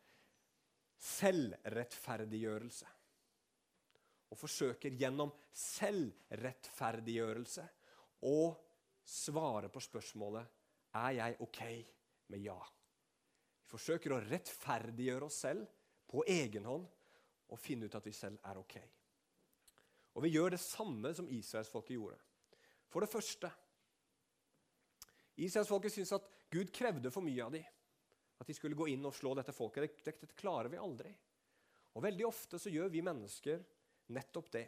selvrettferdiggjørelse. 1.03 2.87
Og 4.31 4.37
forsøker 4.39 4.95
gjennom 4.97 5.31
selvrettferdiggjørelse 5.57 7.65
å 8.29 8.55
svare 9.03 9.69
på 9.73 9.79
spørsmålet 9.83 10.45
er 10.95 11.11
jeg 11.17 11.37
ok 11.43 11.61
med 12.31 12.39
ja. 12.45 12.61
Vi 13.59 13.65
forsøker 13.73 14.15
å 14.15 14.23
rettferdiggjøre 14.23 15.25
oss 15.27 15.41
selv 15.43 15.63
på 16.09 16.23
egen 16.29 16.65
hånd 16.69 16.85
og 17.53 17.61
finne 17.61 17.85
ut 17.89 17.97
at 17.97 18.07
vi 18.07 18.13
selv 18.15 18.37
er 18.47 18.57
ok. 18.61 18.75
Og 20.13 20.23
vi 20.23 20.33
gjør 20.35 20.49
det 20.53 20.61
samme 20.61 21.13
som 21.17 21.29
israelsfolket 21.29 21.95
gjorde. 21.97 22.19
For 22.93 23.01
det 23.01 23.09
første 23.09 23.49
Israelsfolket 25.41 25.95
syntes 25.95 26.13
at 26.13 26.27
Gud 26.53 26.69
krevde 26.73 27.09
for 27.09 27.25
mye 27.25 27.41
av 27.41 27.53
dem. 27.55 27.65
At 28.37 28.49
de 28.49 28.53
skulle 28.53 28.77
gå 28.77 28.91
inn 28.91 29.05
og 29.07 29.15
slå 29.17 29.33
dette 29.37 29.55
folket. 29.55 29.87
Dette, 29.87 30.13
dette 30.21 30.37
klarer 30.37 30.69
vi 30.69 30.81
aldri. 30.81 31.09
Og 31.97 32.03
Veldig 32.05 32.25
ofte 32.27 32.59
så 32.61 32.69
gjør 32.73 32.91
vi 32.93 33.01
mennesker 33.05 33.63
nettopp 34.13 34.51
det. 34.53 34.67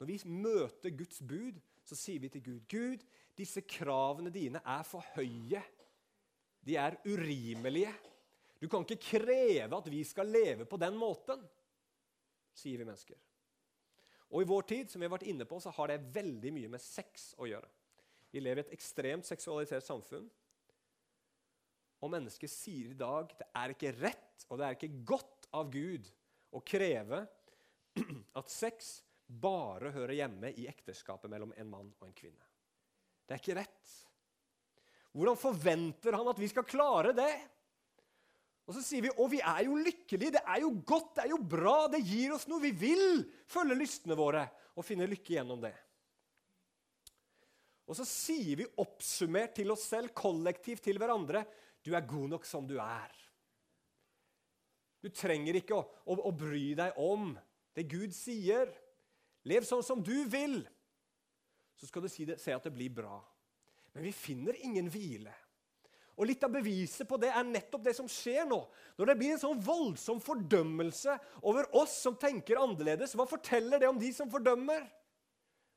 Når 0.00 0.10
vi 0.10 0.18
møter 0.26 0.94
Guds 0.98 1.20
bud, 1.22 1.60
så 1.86 1.98
sier 1.98 2.22
vi 2.22 2.30
til 2.32 2.42
Gud 2.42 2.66
Gud, 2.70 3.04
disse 3.38 3.62
kravene 3.66 4.32
dine 4.34 4.62
er 4.62 4.82
for 4.86 5.06
høye. 5.14 5.62
De 6.64 6.78
er 6.80 6.96
urimelige. 7.06 7.92
Du 8.58 8.66
kan 8.72 8.86
ikke 8.86 9.18
kreve 9.18 9.78
at 9.78 9.90
vi 9.92 10.02
skal 10.06 10.30
leve 10.32 10.66
på 10.66 10.78
den 10.80 10.96
måten, 10.96 11.42
sier 12.56 12.80
vi 12.80 12.86
mennesker. 12.86 13.18
Og 14.34 14.42
I 14.42 14.48
vår 14.50 14.66
tid 14.66 14.90
som 14.90 14.98
vi 14.98 15.06
har 15.06 15.14
vært 15.14 15.28
inne 15.30 15.46
på, 15.46 15.60
så 15.62 15.70
har 15.76 15.92
det 15.92 16.02
veldig 16.14 16.50
mye 16.56 16.70
med 16.72 16.82
sex 16.82 17.30
å 17.38 17.46
gjøre. 17.46 17.68
Vi 18.34 18.42
lever 18.42 18.64
i 18.64 18.66
et 18.66 18.74
ekstremt 18.74 19.28
seksualisert 19.28 19.86
samfunn. 19.86 20.26
Og 22.02 22.10
mennesker 22.10 22.50
sier 22.50 22.90
i 22.90 22.98
dag 22.98 23.30
det 23.38 23.46
er 23.56 23.72
ikke 23.72 23.94
rett 23.94 24.46
og 24.50 24.58
det 24.58 24.66
er 24.66 24.76
ikke 24.76 25.04
godt 25.06 25.46
av 25.54 25.70
Gud 25.72 26.10
å 26.54 26.60
kreve 26.66 27.22
at 28.40 28.50
sex 28.50 28.96
bare 29.24 29.94
hører 29.94 30.18
hjemme 30.18 30.50
i 30.58 30.66
ekteskapet 30.68 31.30
mellom 31.30 31.54
en 31.56 31.70
mann 31.70 31.92
og 32.00 32.08
en 32.08 32.16
kvinne. 32.16 32.50
Det 33.24 33.36
er 33.36 33.40
ikke 33.40 33.56
rett. 33.56 33.94
Hvordan 35.14 35.38
forventer 35.38 36.18
han 36.18 36.28
at 36.28 36.42
vi 36.42 36.50
skal 36.50 36.66
klare 36.68 37.14
det? 37.16 37.32
Og 38.64 38.76
så 38.76 38.80
sier 38.80 39.04
vi 39.04 39.12
å, 39.12 39.26
vi 39.28 39.42
er 39.44 39.66
jo 39.66 39.76
lykkelige, 39.76 40.38
det 40.38 40.44
er 40.48 40.62
jo 40.62 40.70
godt, 40.88 41.16
det 41.18 41.26
er 41.26 41.32
jo 41.34 41.40
bra, 41.40 41.76
det 41.92 42.00
gir 42.00 42.32
oss 42.32 42.46
noe. 42.48 42.62
Vi 42.64 42.72
vil 42.72 43.20
følge 43.50 43.76
lystene 43.76 44.16
våre 44.16 44.46
og 44.74 44.86
finne 44.86 45.08
lykke 45.08 45.36
gjennom 45.36 45.60
det. 45.64 45.74
Og 47.84 47.98
så 47.98 48.06
sier 48.08 48.62
vi 48.62 48.70
oppsummert 48.80 49.52
til 49.58 49.74
oss 49.74 49.84
selv, 49.92 50.14
kollektivt 50.16 50.86
til 50.86 51.00
hverandre, 51.00 51.44
du 51.84 51.92
er 51.92 52.08
god 52.08 52.30
nok 52.32 52.48
som 52.48 52.64
du 52.64 52.78
er. 52.80 53.12
Du 55.04 55.10
trenger 55.12 55.58
ikke 55.60 55.76
å, 55.76 55.84
å, 56.08 56.16
å 56.30 56.32
bry 56.32 56.70
deg 56.78 56.96
om 56.96 57.34
det 57.76 57.84
Gud 57.92 58.14
sier. 58.16 58.70
Lev 59.44 59.66
sånn 59.68 59.84
som 59.84 60.00
du 60.00 60.16
vil. 60.32 60.62
Så 61.76 61.90
skal 61.90 62.06
du 62.06 62.08
si 62.08 62.24
det, 62.24 62.38
se 62.40 62.54
at 62.56 62.64
det 62.64 62.72
blir 62.72 62.88
bra. 62.96 63.18
Men 63.92 64.06
vi 64.08 64.14
finner 64.16 64.56
ingen 64.64 64.88
hvile. 64.88 65.34
Og 66.14 66.28
Litt 66.28 66.44
av 66.46 66.52
beviset 66.54 67.08
på 67.10 67.18
det 67.18 67.32
er 67.34 67.46
nettopp 67.46 67.82
det 67.88 67.94
som 67.96 68.08
skjer 68.10 68.46
nå. 68.46 68.60
Når 68.98 69.10
det 69.10 69.16
blir 69.18 69.34
en 69.34 69.42
sånn 69.42 69.62
voldsom 69.64 70.20
fordømmelse 70.22 71.16
over 71.42 71.66
oss 71.80 71.96
som 72.04 72.18
tenker 72.20 72.60
annerledes, 72.62 73.16
hva 73.18 73.26
forteller 73.26 73.82
det 73.82 73.90
om 73.90 73.98
de 73.98 74.12
som 74.14 74.30
fordømmer? 74.30 74.86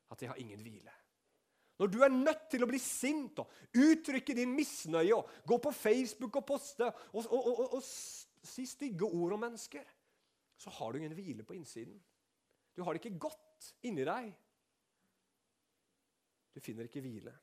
At 0.08 0.22
de 0.22 0.30
har 0.30 0.38
ingen 0.40 0.62
hvile. 0.62 0.94
Når 1.78 1.90
du 1.94 1.98
er 2.02 2.14
nødt 2.14 2.48
til 2.50 2.64
å 2.64 2.68
bli 2.70 2.78
sint 2.82 3.38
og 3.38 3.78
uttrykke 3.78 4.34
din 4.34 4.54
misnøye 4.54 5.14
og 5.14 5.28
gå 5.46 5.58
på 5.62 5.74
Facebook 5.74 6.40
og 6.40 6.46
poste 6.46 6.86
og, 6.86 7.20
og, 7.22 7.50
og, 7.52 7.76
og 7.78 8.48
si 8.48 8.66
stygge 8.66 9.06
ord 9.06 9.36
om 9.36 9.44
mennesker, 9.46 9.84
så 10.58 10.72
har 10.74 10.90
du 10.90 10.98
ingen 10.98 11.14
hvile 11.14 11.46
på 11.46 11.54
innsiden. 11.54 11.98
Du 12.74 12.82
har 12.82 12.94
det 12.94 13.02
ikke 13.04 13.20
godt 13.28 13.72
inni 13.86 14.06
deg. 14.06 14.32
Du 16.54 16.62
finner 16.62 16.88
ikke 16.88 17.02
hvile. 17.04 17.34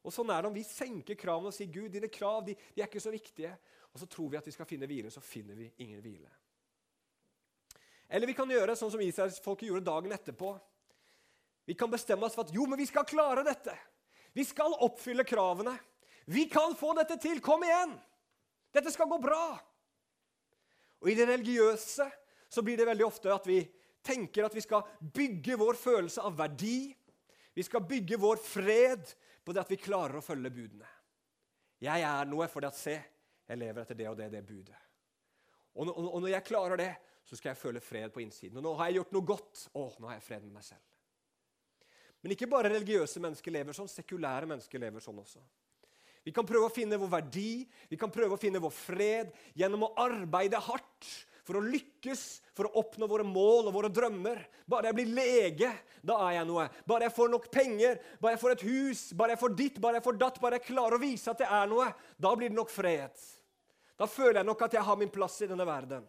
Og 0.00 0.14
Sånn 0.14 0.30
er 0.32 0.40
det 0.40 0.48
om 0.48 0.56
vi 0.56 0.64
senker 0.64 1.18
kravene 1.18 1.50
og 1.50 1.56
sier 1.56 1.72
Gud, 1.72 1.90
dine 1.92 2.08
krav 2.12 2.44
de, 2.46 2.54
de 2.56 2.82
er 2.82 2.88
ikke 2.88 3.02
så 3.02 3.12
viktige. 3.12 3.52
Og 3.92 4.00
så 4.00 4.08
tror 4.08 4.30
vi 4.32 4.38
at 4.38 4.46
vi 4.46 4.54
skal 4.54 4.68
finne 4.68 4.88
hvile, 4.88 5.10
så 5.12 5.22
finner 5.24 5.58
vi 5.58 5.68
ingen 5.84 6.00
hvile. 6.00 6.30
Eller 8.10 8.30
vi 8.30 8.34
kan 8.34 8.50
gjøre 8.50 8.74
sånn 8.78 8.90
som 8.94 9.02
Israelsfolket 9.04 9.68
gjorde 9.68 9.86
dagen 9.86 10.14
etterpå. 10.14 10.54
Vi 11.68 11.76
kan 11.78 11.90
bestemme 11.92 12.26
oss 12.26 12.34
for 12.34 12.48
at 12.48 12.54
jo, 12.54 12.64
men 12.66 12.80
vi 12.80 12.88
skal 12.88 13.06
klare 13.06 13.44
dette. 13.46 13.76
Vi 14.34 14.42
skal 14.46 14.74
oppfylle 14.82 15.26
kravene. 15.26 15.76
Vi 16.30 16.46
kan 16.50 16.74
få 16.78 16.94
dette 16.98 17.18
til. 17.22 17.42
Kom 17.42 17.62
igjen! 17.66 17.92
Dette 18.74 18.90
skal 18.94 19.08
gå 19.10 19.18
bra. 19.22 19.58
Og 21.02 21.10
I 21.10 21.16
det 21.18 21.28
religiøse 21.30 22.06
så 22.50 22.62
blir 22.66 22.78
det 22.78 22.88
veldig 22.88 23.06
ofte 23.06 23.30
at 23.34 23.46
vi 23.48 23.60
tenker 24.06 24.46
at 24.46 24.54
vi 24.56 24.62
skal 24.64 24.86
bygge 25.00 25.58
vår 25.60 25.78
følelse 25.78 26.22
av 26.26 26.36
verdi. 26.38 26.90
Vi 27.54 27.66
skal 27.66 27.84
bygge 27.86 28.18
vår 28.20 28.40
fred 28.42 29.10
på 29.44 29.54
det 29.54 29.62
at 29.62 29.70
vi 29.72 29.80
klarer 29.80 30.18
å 30.18 30.24
følge 30.24 30.52
budene. 30.52 30.88
Jeg 31.80 32.04
er 32.04 32.28
noe 32.28 32.48
fordi 32.50 32.68
at 32.68 32.76
se, 32.76 32.96
jeg 33.48 33.58
lever 33.58 33.82
etter 33.82 33.98
det 33.98 34.08
og 34.10 34.18
det, 34.18 34.28
det 34.34 34.42
budet. 34.46 34.80
Og, 35.74 35.88
og, 35.88 36.06
og 36.16 36.20
når 36.20 36.34
jeg 36.34 36.46
klarer 36.50 36.80
det, 36.80 36.90
så 37.24 37.38
skal 37.38 37.52
jeg 37.52 37.60
føle 37.60 37.82
fred 37.82 38.12
på 38.12 38.22
innsiden. 38.24 38.58
Og 38.58 38.64
nå 38.64 38.74
har 38.78 38.90
jeg 38.90 39.00
gjort 39.00 39.12
noe 39.14 39.26
godt. 39.26 39.64
Å, 39.78 39.84
nå 40.02 40.10
har 40.10 40.18
jeg 40.18 40.26
fred 40.26 40.44
med 40.44 40.56
meg 40.58 40.66
selv. 40.66 40.82
Men 42.20 42.34
ikke 42.34 42.50
bare 42.50 42.72
religiøse 42.72 43.22
mennesker 43.22 43.54
lever 43.54 43.76
sånn, 43.76 43.88
sekulære 43.88 44.48
mennesker 44.50 44.82
lever 44.82 45.04
sånn 45.04 45.20
også. 45.22 45.40
Vi 46.26 46.34
kan 46.36 46.44
prøve 46.44 46.68
å 46.68 46.72
finne 46.72 46.98
vår 47.00 47.12
verdi, 47.14 47.64
vi 47.88 47.96
kan 47.96 48.12
prøve 48.12 48.36
å 48.36 48.40
finne 48.40 48.60
vår 48.60 48.74
fred 48.76 49.30
gjennom 49.56 49.86
å 49.86 49.94
arbeide 50.02 50.60
hardt 50.60 51.08
for 51.50 51.58
å 51.58 51.66
lykkes, 51.66 52.20
for 52.54 52.68
å 52.68 52.84
oppnå 52.84 53.08
våre 53.10 53.26
mål 53.26 53.68
og 53.68 53.74
våre 53.74 53.90
drømmer. 53.90 54.44
Bare 54.70 54.92
jeg 54.92 54.98
blir 55.00 55.10
lege, 55.16 55.72
da 56.06 56.20
er 56.28 56.36
jeg 56.38 56.46
noe. 56.46 56.68
Bare 56.86 57.08
jeg 57.08 57.16
får 57.16 57.32
nok 57.32 57.48
penger, 57.50 57.98
bare 58.22 58.36
jeg 58.36 58.42
får 58.44 58.54
et 58.54 58.64
hus, 58.68 59.02
bare 59.18 59.34
jeg 59.34 59.42
får 59.42 59.56
ditt, 59.58 59.82
bare 59.82 59.98
jeg 59.98 60.06
får 60.06 60.20
datt, 60.20 60.40
bare 60.44 60.60
jeg 60.60 60.68
klarer 60.68 60.96
å 60.96 61.02
vise 61.02 61.34
at 61.34 61.42
jeg 61.42 61.50
er 61.58 61.72
noe, 61.72 61.88
da 62.22 62.32
blir 62.38 62.52
det 62.52 62.58
nok 62.60 62.70
fred. 62.70 63.26
Da 63.98 64.08
føler 64.08 64.40
jeg 64.40 64.48
nok 64.48 64.62
at 64.64 64.78
jeg 64.78 64.86
har 64.86 65.02
min 65.02 65.12
plass 65.12 65.40
i 65.42 65.50
denne 65.50 65.66
verden. 65.66 66.06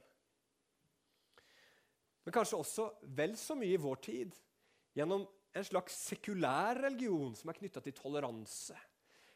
Men 2.21 2.37
kanskje 2.37 2.61
også 2.61 2.87
vel 3.17 3.33
så 3.39 3.57
mye 3.57 3.73
i 3.73 3.81
vår 3.81 4.01
tid 4.05 4.37
gjennom 4.95 5.25
en 5.25 5.67
slags 5.67 5.97
sekulær 6.05 6.77
religion 6.85 7.33
som 7.35 7.49
er 7.49 7.57
knytta 7.57 7.81
til 7.83 7.97
toleranse 7.97 8.77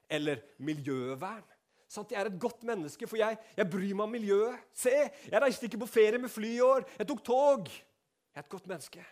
eller 0.08 0.46
miljøvern. 0.64 1.55
Sånn 1.96 2.08
jeg 2.12 2.20
er 2.20 2.30
et 2.30 2.40
godt 2.42 2.66
menneske, 2.68 3.08
for 3.08 3.20
jeg, 3.20 3.38
jeg, 3.56 3.68
bryr 3.72 3.94
meg 3.94 4.06
om 4.06 4.16
miljøet. 4.18 4.66
Se, 4.76 4.94
jeg 5.32 5.42
reiste 5.42 5.70
ikke 5.70 5.80
på 5.86 5.92
ferie 5.92 6.20
med 6.20 6.32
fly 6.32 6.52
i 6.58 6.64
år. 6.66 6.88
Jeg 7.00 7.08
tok 7.08 7.24
tog. 7.24 7.70
Jeg 7.72 8.42
er 8.42 8.44
et 8.44 8.52
godt 8.52 8.68
menneske. 8.68 9.06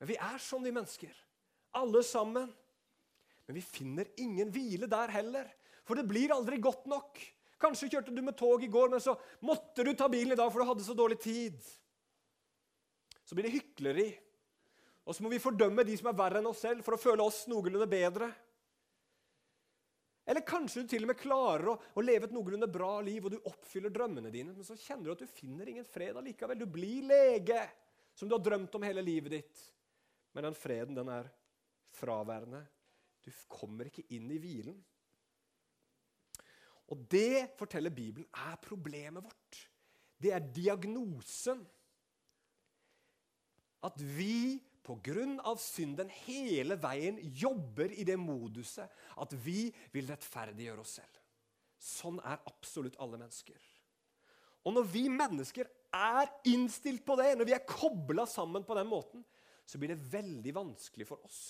Men 0.00 0.10
vi 0.10 0.18
er 0.18 0.42
sånn, 0.42 0.66
vi 0.66 0.74
mennesker. 0.74 1.14
Alle 1.78 2.02
sammen. 2.06 2.50
Men 3.46 3.58
vi 3.60 3.62
finner 3.62 4.10
ingen 4.18 4.50
hvile 4.52 4.90
der 4.90 5.14
heller. 5.14 5.48
For 5.86 5.98
det 5.98 6.08
blir 6.10 6.34
aldri 6.34 6.58
godt 6.62 6.88
nok. 6.90 7.22
Kanskje 7.62 7.88
kjørte 7.94 8.12
du 8.12 8.20
med 8.24 8.36
tog 8.36 8.64
i 8.64 8.70
går, 8.70 8.90
men 8.92 9.00
så 9.00 9.14
måtte 9.46 9.86
du 9.86 9.94
ta 9.96 10.10
bilen 10.12 10.34
i 10.34 10.38
dag 10.38 10.50
for 10.50 10.60
du 10.60 10.68
hadde 10.68 10.84
så 10.84 10.96
dårlig 10.98 11.20
tid. 11.22 11.56
Så 13.24 13.38
blir 13.38 13.46
det 13.46 13.54
hykleri. 13.54 14.10
Og 15.06 15.14
så 15.14 15.22
må 15.22 15.30
vi 15.30 15.40
fordømme 15.40 15.86
de 15.86 15.94
som 15.96 16.10
er 16.10 16.18
verre 16.18 16.42
enn 16.42 16.50
oss 16.50 16.64
selv, 16.66 16.82
for 16.84 16.96
å 16.96 17.00
føle 17.00 17.22
oss 17.22 17.44
noenlunde 17.48 17.86
bedre. 17.88 18.28
Eller 20.26 20.42
kanskje 20.42 20.82
du 20.82 20.90
til 20.90 21.06
og 21.06 21.12
med 21.12 21.20
klarer 21.20 21.68
å, 21.70 21.76
å, 21.94 22.02
leve 22.02 22.26
et 22.26 22.34
noenlunde 22.34 22.66
bra 22.70 22.96
liv, 23.06 23.24
og 23.28 23.36
du 23.36 23.46
oppfyller 23.46 23.92
drømmene 23.94 24.32
dine, 24.34 24.56
men 24.56 24.66
så 24.66 24.74
kjenner 24.74 25.06
du 25.06 25.12
at 25.14 25.22
du 25.22 25.30
finner 25.30 25.70
ingen 25.70 25.86
fred 25.86 26.18
allikevel. 26.18 26.58
Du 26.58 26.66
blir 26.66 27.06
lege, 27.06 27.60
som 28.16 28.26
du 28.26 28.34
har 28.34 28.42
drømt 28.42 28.74
om 28.74 28.86
hele 28.86 29.04
livet 29.06 29.36
ditt. 29.36 29.62
Men 30.34 30.48
den 30.48 30.58
freden, 30.58 30.98
den 30.98 31.12
er 31.14 31.30
fraværende. 31.94 32.64
Du 33.22 33.30
kommer 33.50 33.86
ikke 33.86 34.04
inn 34.18 34.26
i 34.34 34.40
hvilen. 34.42 34.76
Og 36.90 37.06
det, 37.10 37.54
forteller 37.58 37.94
Bibelen, 37.94 38.26
er 38.34 38.58
problemet 38.62 39.24
vårt. 39.24 39.62
Det 40.18 40.34
er 40.34 40.50
diagnosen. 40.54 41.62
At 43.86 43.98
vi 44.02 44.58
pga. 44.86 45.54
synden 45.58 46.10
hele 46.26 46.76
veien 46.80 47.18
jobber 47.22 47.92
i 47.92 48.04
det 48.04 48.16
moduset 48.16 48.88
at 49.16 49.32
vi 49.42 49.66
vil 49.92 50.08
rettferdiggjøre 50.08 50.80
oss 50.80 50.98
selv. 51.00 51.22
Sånn 51.76 52.20
er 52.24 52.40
absolutt 52.46 52.96
alle 53.02 53.18
mennesker. 53.18 53.58
Og 54.66 54.74
når 54.74 54.86
vi 54.90 55.06
mennesker 55.12 55.68
er 55.94 56.30
innstilt 56.50 57.04
på 57.06 57.16
det, 57.18 57.34
når 57.36 57.48
vi 57.48 57.54
er 57.54 57.66
kobla 57.68 58.26
sammen 58.26 58.64
på 58.66 58.74
den 58.78 58.88
måten, 58.90 59.24
så 59.66 59.78
blir 59.78 59.92
det 59.92 60.10
veldig 60.10 60.54
vanskelig 60.54 61.06
for 61.08 61.22
oss 61.26 61.40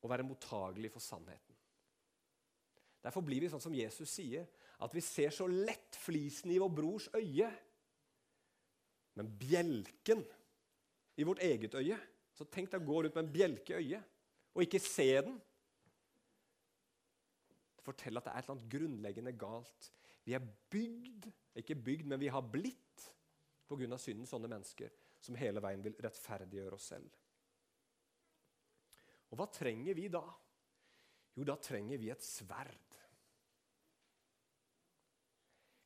å 0.00 0.08
være 0.08 0.24
mottagelig 0.24 0.90
for 0.94 1.04
sannheten. 1.04 1.56
Derfor 3.00 3.24
blir 3.24 3.42
vi 3.42 3.50
sånn 3.52 3.62
som 3.62 3.76
Jesus 3.76 4.12
sier, 4.12 4.48
At 4.80 4.94
vi 4.96 5.02
ser 5.04 5.28
så 5.28 5.44
lett 5.44 5.92
flisen 6.00 6.48
i 6.54 6.56
vår 6.56 6.70
brors 6.72 7.10
øye. 7.12 7.50
Men 9.12 9.26
bjelken 9.36 10.22
i 11.20 11.26
vårt 11.26 11.42
eget 11.44 11.76
øye 11.76 11.98
Så 12.34 12.46
tenk 12.48 12.70
deg 12.72 12.80
å 12.80 12.88
gå 12.88 13.02
rundt 13.04 13.16
med 13.18 13.26
en 13.26 13.32
bjelke 13.34 13.76
i 13.76 13.84
øyet 13.84 14.16
og 14.50 14.64
ikke 14.64 14.80
se 14.82 15.06
den. 15.22 15.36
Det 17.76 17.84
forteller 17.86 18.18
at 18.18 18.26
det 18.26 18.32
er 18.32 18.40
et 18.40 18.46
eller 18.48 18.56
annet 18.56 18.72
grunnleggende 18.72 19.32
galt. 19.38 19.90
Vi 20.26 20.34
er 20.34 20.48
bygd, 20.72 21.28
ikke 21.60 21.76
bygd, 21.78 22.08
men 22.10 22.20
vi 22.20 22.30
har 22.32 22.42
blitt 22.42 23.04
pga. 23.70 23.98
synden 23.98 24.26
sånne 24.26 24.50
mennesker 24.50 24.90
som 25.22 25.38
hele 25.38 25.62
veien 25.62 25.84
vil 25.84 25.94
rettferdiggjøre 26.02 26.74
oss 26.74 26.88
selv. 26.90 27.20
Og 29.30 29.38
hva 29.38 29.46
trenger 29.54 29.94
vi 29.94 30.08
da? 30.10 30.24
Jo, 31.36 31.46
da 31.46 31.54
trenger 31.62 32.00
vi 32.02 32.10
et 32.10 32.24
sverd. 32.26 32.96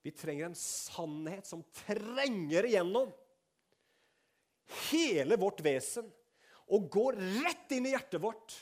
Vi 0.04 0.12
trenger 0.12 0.48
en 0.48 0.56
sannhet 0.58 1.48
som 1.48 1.62
trenger 1.84 2.66
igjennom 2.68 3.12
hele 4.90 5.38
vårt 5.40 5.60
vesen 5.64 6.06
og 6.72 6.88
går 6.92 7.18
rett 7.44 7.74
inn 7.76 7.88
i 7.88 7.92
hjertet 7.92 8.22
vårt 8.22 8.54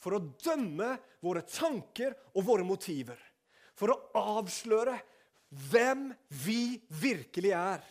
for 0.00 0.16
å 0.16 0.22
dømme 0.40 0.94
våre 1.20 1.42
tanker 1.44 2.14
og 2.34 2.46
våre 2.46 2.64
motiver. 2.64 3.18
For 3.76 3.92
å 3.92 3.98
avsløre 4.38 4.96
hvem 5.70 6.10
vi 6.44 6.78
virkelig 7.02 7.52
er. 7.56 7.82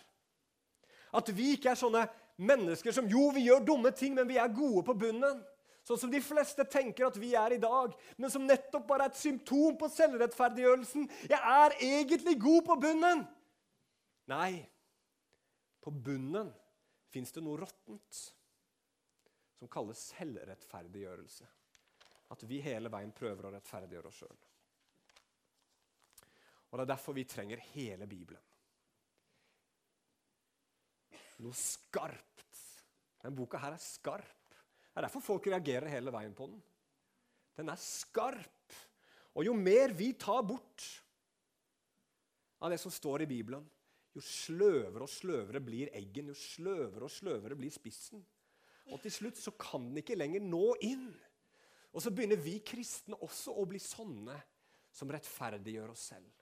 At 1.16 1.30
vi 1.34 1.54
ikke 1.56 1.74
er 1.74 1.80
sånne 1.80 2.06
mennesker 2.40 2.94
som 2.96 3.08
jo, 3.10 3.30
vi 3.36 3.48
gjør 3.48 3.66
dumme 3.68 3.92
ting, 3.96 4.16
men 4.16 4.30
vi 4.30 4.40
er 4.40 4.54
gode 4.54 4.86
på 4.88 4.96
bunnen. 4.98 5.42
Sånn 5.86 6.00
som 6.00 6.12
de 6.14 6.22
fleste 6.22 6.64
tenker 6.70 7.08
at 7.08 7.18
vi 7.18 7.34
er 7.38 7.56
i 7.56 7.62
dag, 7.62 7.96
men 8.18 8.32
som 8.32 8.46
nettopp 8.46 8.86
bare 8.88 9.08
er 9.08 9.14
et 9.14 9.20
symptom 9.20 9.78
på 9.80 9.90
selvrettferdiggjørelsen. 9.92 11.08
Jeg 11.32 11.40
er 11.40 11.78
egentlig 11.82 12.36
god 12.42 12.66
på 12.68 12.78
bunnen. 12.84 13.24
Nei, 14.30 14.62
på 15.82 15.94
bunnen 15.94 16.52
fins 17.10 17.34
det 17.34 17.44
noe 17.44 17.60
råttent 17.60 18.20
som 19.60 19.72
kalles 19.72 20.02
selvrettferdiggjørelse. 20.14 21.48
At 22.30 22.46
vi 22.48 22.62
hele 22.64 22.92
veien 22.94 23.12
prøver 23.16 23.50
å 23.50 23.54
rettferdiggjøre 23.56 24.12
oss 24.12 24.22
sjøl. 24.22 24.40
Og 26.70 26.78
Det 26.78 26.84
er 26.86 26.92
derfor 26.92 27.18
vi 27.18 27.26
trenger 27.26 27.64
hele 27.74 28.06
Bibelen. 28.08 28.44
Noe 31.42 31.56
skarpt. 31.56 32.60
Denne 33.20 33.36
boka 33.36 33.60
her 33.60 33.74
er 33.76 33.82
skarp. 33.82 34.54
Det 34.54 35.02
er 35.02 35.08
derfor 35.08 35.24
folk 35.24 35.48
reagerer 35.50 35.90
hele 35.92 36.14
veien 36.14 36.36
på 36.36 36.48
den. 36.52 36.62
Den 37.58 37.72
er 37.72 37.80
skarp. 37.82 38.76
Og 39.36 39.48
jo 39.48 39.56
mer 39.56 39.96
vi 39.96 40.12
tar 40.20 40.44
bort 40.46 40.86
av 42.60 42.72
det 42.74 42.80
som 42.82 42.92
står 42.92 43.24
i 43.24 43.30
Bibelen, 43.30 43.64
jo 44.20 44.26
sløvere 44.26 45.06
og 45.06 45.12
sløvere 45.12 45.62
blir 45.64 45.92
eggen, 45.96 46.30
jo 46.32 46.38
sløvere 46.38 47.08
og 47.08 47.14
sløvere 47.14 47.58
blir 47.58 47.74
spissen. 47.74 48.22
Og 48.90 49.02
til 49.04 49.14
slutt 49.14 49.40
så 49.40 49.54
kan 49.60 49.88
den 49.90 50.02
ikke 50.02 50.18
lenger 50.18 50.44
nå 50.44 50.64
inn. 50.86 51.10
Og 51.94 52.04
så 52.04 52.12
begynner 52.14 52.40
vi 52.42 52.60
kristne 52.66 53.18
også 53.26 53.56
å 53.58 53.66
bli 53.70 53.82
sånne 53.82 54.36
som 54.94 55.10
rettferdiggjør 55.14 55.94
oss 55.94 56.06
selv. 56.12 56.36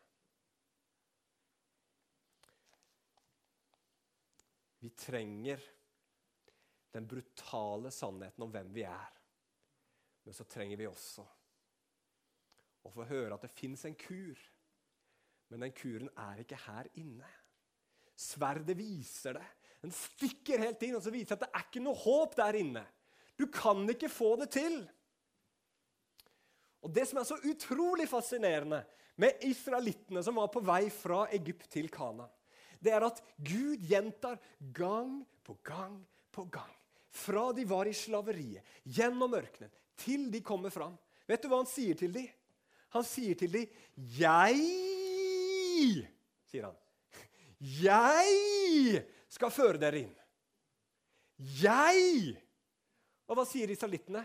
Vi 4.79 4.91
trenger 4.95 5.63
den 6.93 7.07
brutale 7.09 7.91
sannheten 7.91 8.45
om 8.45 8.51
hvem 8.53 8.69
vi 8.75 8.85
er. 8.87 9.15
Men 10.23 10.35
så 10.35 10.45
trenger 10.49 10.79
vi 10.79 10.87
også 10.89 11.25
å 12.87 12.91
få 12.93 13.07
høre 13.09 13.35
at 13.35 13.43
det 13.43 13.55
fins 13.55 13.83
en 13.87 13.97
kur. 13.99 14.39
Men 15.51 15.65
den 15.65 15.75
kuren 15.75 16.11
er 16.19 16.43
ikke 16.43 16.59
her 16.67 16.89
inne. 16.99 17.27
Sverdet 18.17 18.73
viser 18.77 19.37
det. 19.37 19.47
Den 19.83 19.93
stikker 19.93 20.63
helt 20.65 20.81
inn 20.83 20.97
og 20.97 21.03
så 21.05 21.13
viser 21.13 21.37
at 21.37 21.45
det 21.45 21.51
er 21.53 21.65
ikke 21.67 21.83
noe 21.85 21.99
håp 22.01 22.33
der 22.39 22.57
inne. 22.57 22.83
Du 23.37 23.45
kan 23.53 23.83
ikke 23.93 24.09
få 24.09 24.33
det 24.41 24.49
til. 24.57 24.79
Og 26.81 26.93
Det 26.93 27.05
som 27.09 27.19
er 27.21 27.27
så 27.29 27.37
utrolig 27.45 28.07
fascinerende 28.09 28.81
med 29.21 29.43
israelittene 29.45 30.23
som 30.25 30.37
var 30.37 30.49
på 30.53 30.61
vei 30.65 30.89
fra 30.93 31.27
Egypt 31.33 31.69
til 31.73 31.89
Kana, 31.93 32.27
det 32.81 32.93
er 32.93 33.05
at 33.07 33.21
Gud 33.41 33.81
gjentar 33.89 34.37
gang 34.73 35.25
på 35.45 35.57
gang 35.65 35.97
på 36.33 36.45
gang. 36.53 36.73
Fra 37.09 37.51
de 37.55 37.65
var 37.65 37.89
i 37.89 37.95
slaveriet, 37.97 38.61
gjennom 38.85 39.33
ørkenen, 39.33 39.71
til 39.97 40.31
de 40.31 40.41
kommer 40.45 40.69
fram. 40.73 40.97
Vet 41.27 41.41
du 41.41 41.49
hva 41.49 41.57
han 41.63 41.69
sier 41.69 41.97
til 41.97 42.13
dem? 42.13 42.27
Han 42.93 43.03
sier 43.03 43.35
til 43.35 43.51
dem, 43.51 43.65
'Jeg', 43.97 44.67
sier 46.47 46.65
han. 46.69 46.77
'Jeg 47.59 49.03
skal 49.27 49.51
føre 49.51 49.77
dere 49.81 50.03
inn'. 50.03 50.17
Jeg! 51.37 52.37
Og 53.27 53.37
hva 53.37 53.45
sier 53.45 53.69
israelittene? 53.69 54.23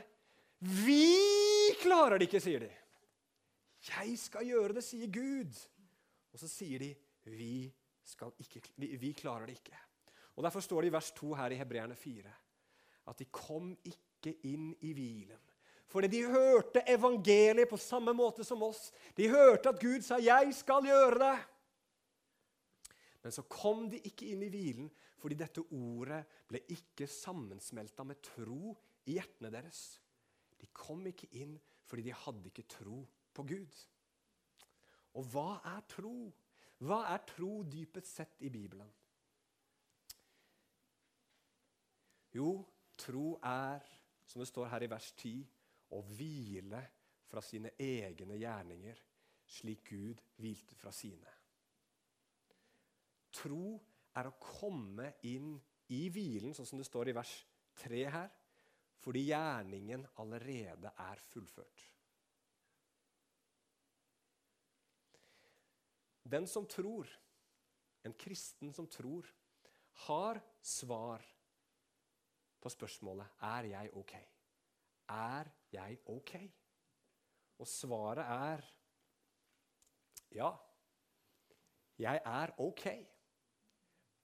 Vi 0.62 1.74
klarer 1.82 2.20
det 2.20 2.28
ikke, 2.28 2.40
sier 2.40 2.62
de. 2.62 2.70
Jeg 3.82 4.18
skal 4.20 4.46
gjøre 4.46 4.76
det, 4.76 4.84
sier 4.86 5.10
Gud. 5.10 5.56
Og 6.32 6.40
så 6.40 6.48
sier 6.48 6.78
de, 6.78 6.92
vi, 7.26 7.66
ikke, 8.38 8.62
vi, 8.76 9.12
klarer 9.16 9.48
det 9.50 9.58
ikke. 9.58 9.78
Og 10.36 10.44
Derfor 10.46 10.64
står 10.64 10.82
det 10.82 10.92
i 10.92 10.94
vers 10.94 11.10
2 11.18 11.34
her 11.34 11.54
i 11.54 11.58
Hebreerne 11.60 11.96
4 11.98 12.36
at 13.10 13.18
de 13.18 13.26
kom 13.34 13.72
ikke 13.82 14.30
inn 14.46 14.70
i 14.86 14.92
hvilen. 14.94 15.40
Fordi 15.90 16.08
de 16.08 16.22
hørte 16.30 16.84
evangeliet 16.88 17.68
på 17.68 17.76
samme 17.76 18.14
måte 18.16 18.46
som 18.46 18.62
oss. 18.64 18.92
De 19.18 19.26
hørte 19.28 19.68
at 19.68 19.80
Gud 19.80 20.00
sa 20.00 20.16
'Jeg 20.16 20.54
skal 20.54 20.86
gjøre 20.86 21.18
det'. 21.18 21.42
Men 23.22 23.34
så 23.34 23.44
kom 23.46 23.86
de 23.90 24.00
ikke 24.08 24.32
inn 24.32 24.42
i 24.42 24.50
hvilen 24.50 24.88
fordi 25.22 25.38
dette 25.38 25.62
ordet 25.76 26.22
ble 26.50 26.62
ikke 26.74 27.06
sammensmelta 27.06 28.04
med 28.06 28.22
tro 28.26 28.72
i 29.06 29.16
hjertene 29.16 29.52
deres. 29.54 29.82
De 30.58 30.66
kom 30.74 31.04
ikke 31.06 31.30
inn 31.38 31.54
fordi 31.86 32.08
de 32.08 32.16
hadde 32.24 32.50
ikke 32.50 32.66
tro 32.70 33.04
på 33.34 33.46
Gud. 33.46 33.78
Og 35.18 35.28
hva 35.30 35.60
er 35.74 35.86
tro? 35.92 36.16
Hva 36.82 37.04
er 37.12 37.22
tro 37.28 37.62
dypest 37.70 38.10
sett 38.10 38.42
i 38.42 38.50
Bibelen? 38.50 38.90
Jo, 42.32 42.62
Tro 43.02 43.38
er, 43.42 43.82
som 44.26 44.40
det 44.40 44.48
står 44.48 44.68
her 44.70 44.84
i 44.84 44.90
vers 44.90 45.12
10, 45.16 45.42
å 45.96 46.00
hvile 46.14 46.80
fra 47.28 47.42
sine 47.44 47.72
egne 47.80 48.36
gjerninger, 48.38 48.98
slik 49.48 49.88
Gud 49.90 50.20
hvilte 50.40 50.76
fra 50.78 50.92
sine. 50.94 51.41
Tro 53.32 53.78
er 54.18 54.28
å 54.28 54.36
komme 54.40 55.14
inn 55.28 55.54
i 55.92 56.04
hvilen, 56.12 56.54
sånn 56.56 56.68
som 56.68 56.80
det 56.80 56.88
står 56.88 57.10
i 57.10 57.16
vers 57.16 57.32
3 57.82 58.02
her, 58.12 58.30
fordi 59.02 59.24
gjerningen 59.30 60.04
allerede 60.22 60.92
er 61.00 61.22
fullført. 61.32 61.88
Den 66.32 66.46
som 66.48 66.68
tror, 66.70 67.08
en 68.06 68.14
kristen 68.14 68.72
som 68.72 68.86
tror, 68.88 69.26
har 70.06 70.38
svar 70.64 71.24
på 72.62 72.70
spørsmålet 72.72 73.42
er 73.42 73.68
jeg 73.72 73.90
ok. 73.98 74.14
Er 75.12 75.50
jeg 75.74 75.98
ok? 76.08 76.36
Og 77.58 77.68
svaret 77.68 78.24
er 78.24 78.62
ja. 80.32 80.52
Jeg 81.98 82.22
er 82.24 82.54
ok 82.58 82.86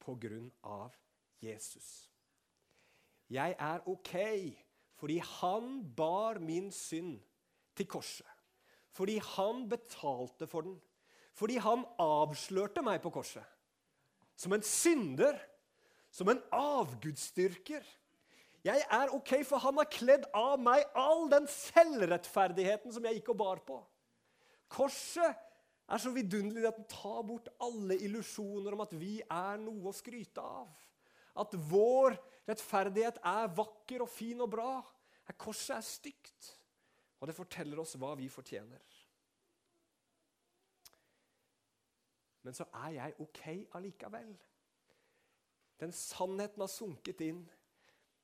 på 0.01 0.15
grunn 0.21 0.49
av 0.63 0.97
Jesus. 1.43 2.09
Jeg 3.29 3.57
er 3.59 3.85
ok 3.89 4.15
fordi 4.99 5.21
han 5.23 5.83
bar 5.95 6.41
min 6.43 6.73
synd 6.75 7.21
til 7.79 7.87
korset. 7.87 8.27
Fordi 8.91 9.19
han 9.23 9.69
betalte 9.71 10.49
for 10.51 10.67
den. 10.67 10.75
Fordi 11.39 11.61
han 11.63 11.85
avslørte 12.03 12.83
meg 12.83 12.99
på 13.05 13.13
korset. 13.15 13.45
Som 14.35 14.57
en 14.57 14.65
synder. 14.67 15.39
Som 16.11 16.33
en 16.33 16.43
avgudsdyrker 16.51 17.87
jeg 18.67 18.83
er 18.91 19.13
ok, 19.15 19.33
for 19.47 19.63
han 19.63 19.79
har 19.79 19.91
kledd 19.93 20.25
av 20.37 20.59
meg 20.61 20.83
all 20.99 21.29
den 21.31 21.47
selvrettferdigheten 21.51 22.93
som 22.95 23.05
jeg 23.07 23.21
gikk 23.21 23.31
og 23.35 23.39
bar 23.41 23.61
på. 23.65 23.79
Korset 24.69 25.39
er 25.88 26.03
så 26.03 26.12
vidunderlig 26.12 26.68
at 26.68 26.77
den 26.77 26.88
tar 26.90 27.22
bort 27.27 27.48
alle 27.64 27.96
illusjoner 28.05 28.77
om 28.77 28.85
at 28.85 28.92
vi 28.98 29.18
er 29.22 29.61
noe 29.62 29.88
å 29.88 29.96
skryte 29.96 30.44
av. 30.44 30.70
At 31.38 31.55
vår 31.70 32.18
rettferdighet 32.48 33.20
er 33.27 33.53
vakker 33.57 34.05
og 34.05 34.11
fin 34.12 34.40
og 34.44 34.51
bra. 34.53 34.70
Korset 35.38 35.77
er 35.77 35.85
stygt, 35.85 36.53
og 37.20 37.29
det 37.29 37.37
forteller 37.37 37.81
oss 37.81 37.96
hva 38.01 38.14
vi 38.18 38.29
fortjener. 38.33 38.85
Men 42.44 42.57
så 42.57 42.64
er 42.87 42.94
jeg 42.96 43.16
ok 43.20 43.42
allikevel. 43.77 44.33
Den 45.79 45.92
sannheten 45.94 46.64
har 46.64 46.72
sunket 46.72 47.20
inn 47.27 47.42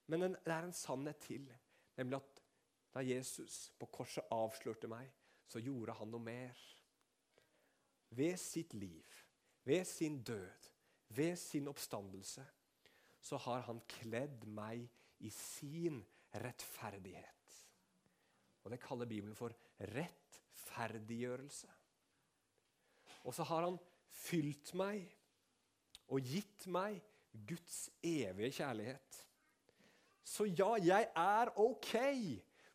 men 0.07 0.21
det 0.21 0.53
er 0.53 0.67
en 0.67 0.77
sannhet 0.77 1.21
til, 1.25 1.45
nemlig 1.97 2.19
at 2.21 2.41
da 2.95 3.03
Jesus 3.03 3.73
på 3.81 3.89
korset 3.93 4.27
avslørte 4.33 4.89
meg, 4.91 5.09
så 5.49 5.63
gjorde 5.63 5.97
han 5.99 6.13
noe 6.13 6.23
mer. 6.23 6.59
Ved 8.17 8.37
sitt 8.41 8.75
liv, 8.75 9.05
ved 9.65 9.85
sin 9.85 10.23
død, 10.23 10.71
ved 11.09 11.37
sin 11.37 11.69
oppstandelse, 11.69 12.45
så 13.21 13.37
har 13.37 13.65
han 13.69 13.81
kledd 13.89 14.45
meg 14.47 14.85
i 15.25 15.31
sin 15.31 16.03
rettferdighet. 16.35 17.31
Og 18.65 18.71
Det 18.71 18.81
kaller 18.81 19.07
Bibelen 19.07 19.37
for 19.37 19.53
rettferdiggjørelse. 19.81 21.69
Og 23.25 23.35
så 23.35 23.43
har 23.43 23.65
han 23.65 23.79
fylt 24.09 24.75
meg 24.75 25.05
og 26.09 26.21
gitt 26.21 26.67
meg 26.67 27.01
Guds 27.49 27.91
evige 28.03 28.53
kjærlighet. 28.61 29.21
Så 30.25 30.45
ja, 30.45 30.75
jeg 30.81 31.09
er 31.17 31.53
ok. 31.61 31.95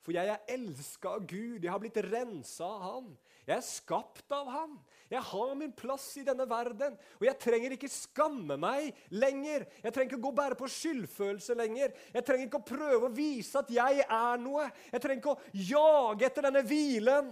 For 0.02 0.16
jeg 0.16 0.30
er 0.30 0.54
elska 0.54 1.16
av 1.18 1.26
Gud. 1.28 1.64
Jeg 1.64 1.72
har 1.72 1.82
blitt 1.82 1.98
rensa 2.06 2.66
av 2.66 2.84
Han. 2.86 3.10
Jeg 3.50 3.58
er 3.58 3.66
skapt 3.66 4.34
av 4.36 4.50
Han. 4.54 4.76
Jeg 5.10 5.26
har 5.26 5.54
min 5.58 5.72
plass 5.74 6.06
i 6.22 6.24
denne 6.28 6.46
verden. 6.46 6.94
Og 7.18 7.26
jeg 7.26 7.40
trenger 7.42 7.74
ikke 7.74 7.90
skamme 7.90 8.60
meg 8.62 8.94
lenger. 9.10 9.66
Jeg 9.82 9.94
trenger 9.96 10.12
ikke 10.12 10.22
gå 10.28 10.32
bare 10.38 10.58
på 10.60 10.70
skyldfølelse 10.70 11.56
lenger. 11.58 11.96
Jeg 12.14 12.28
trenger 12.28 12.46
ikke 12.46 12.62
å 12.62 12.68
prøve 12.70 13.10
å 13.10 13.16
vise 13.16 13.58
at 13.58 13.72
jeg 13.74 14.04
er 14.06 14.44
noe. 14.44 14.68
Jeg 14.92 15.02
trenger 15.02 15.24
ikke 15.24 15.34
å 15.34 15.64
jage 15.72 16.30
etter 16.30 16.46
denne 16.46 16.62
hvilen. 16.70 17.32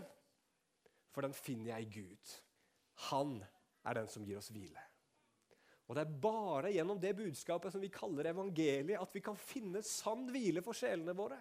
For 1.14 1.28
den 1.28 1.38
finner 1.38 1.76
jeg 1.76 1.86
i 1.86 1.94
Gud. 2.00 2.34
Han 3.12 3.38
er 3.86 4.02
den 4.02 4.10
som 4.10 4.26
gir 4.26 4.42
oss 4.42 4.50
hvile. 4.50 4.82
Og 5.88 5.96
Det 5.96 6.04
er 6.04 6.18
bare 6.26 6.74
gjennom 6.74 6.98
det 7.00 7.14
budskapet 7.16 7.72
som 7.72 7.82
vi 7.82 7.94
kaller 7.94 8.34
evangeliet, 8.34 9.00
at 9.00 9.14
vi 9.14 9.22
kan 9.24 9.38
finne 9.40 9.86
sann 9.86 10.26
hvile 10.34 10.66
for 10.66 10.76
sjelene 10.76 11.16
våre. 11.16 11.38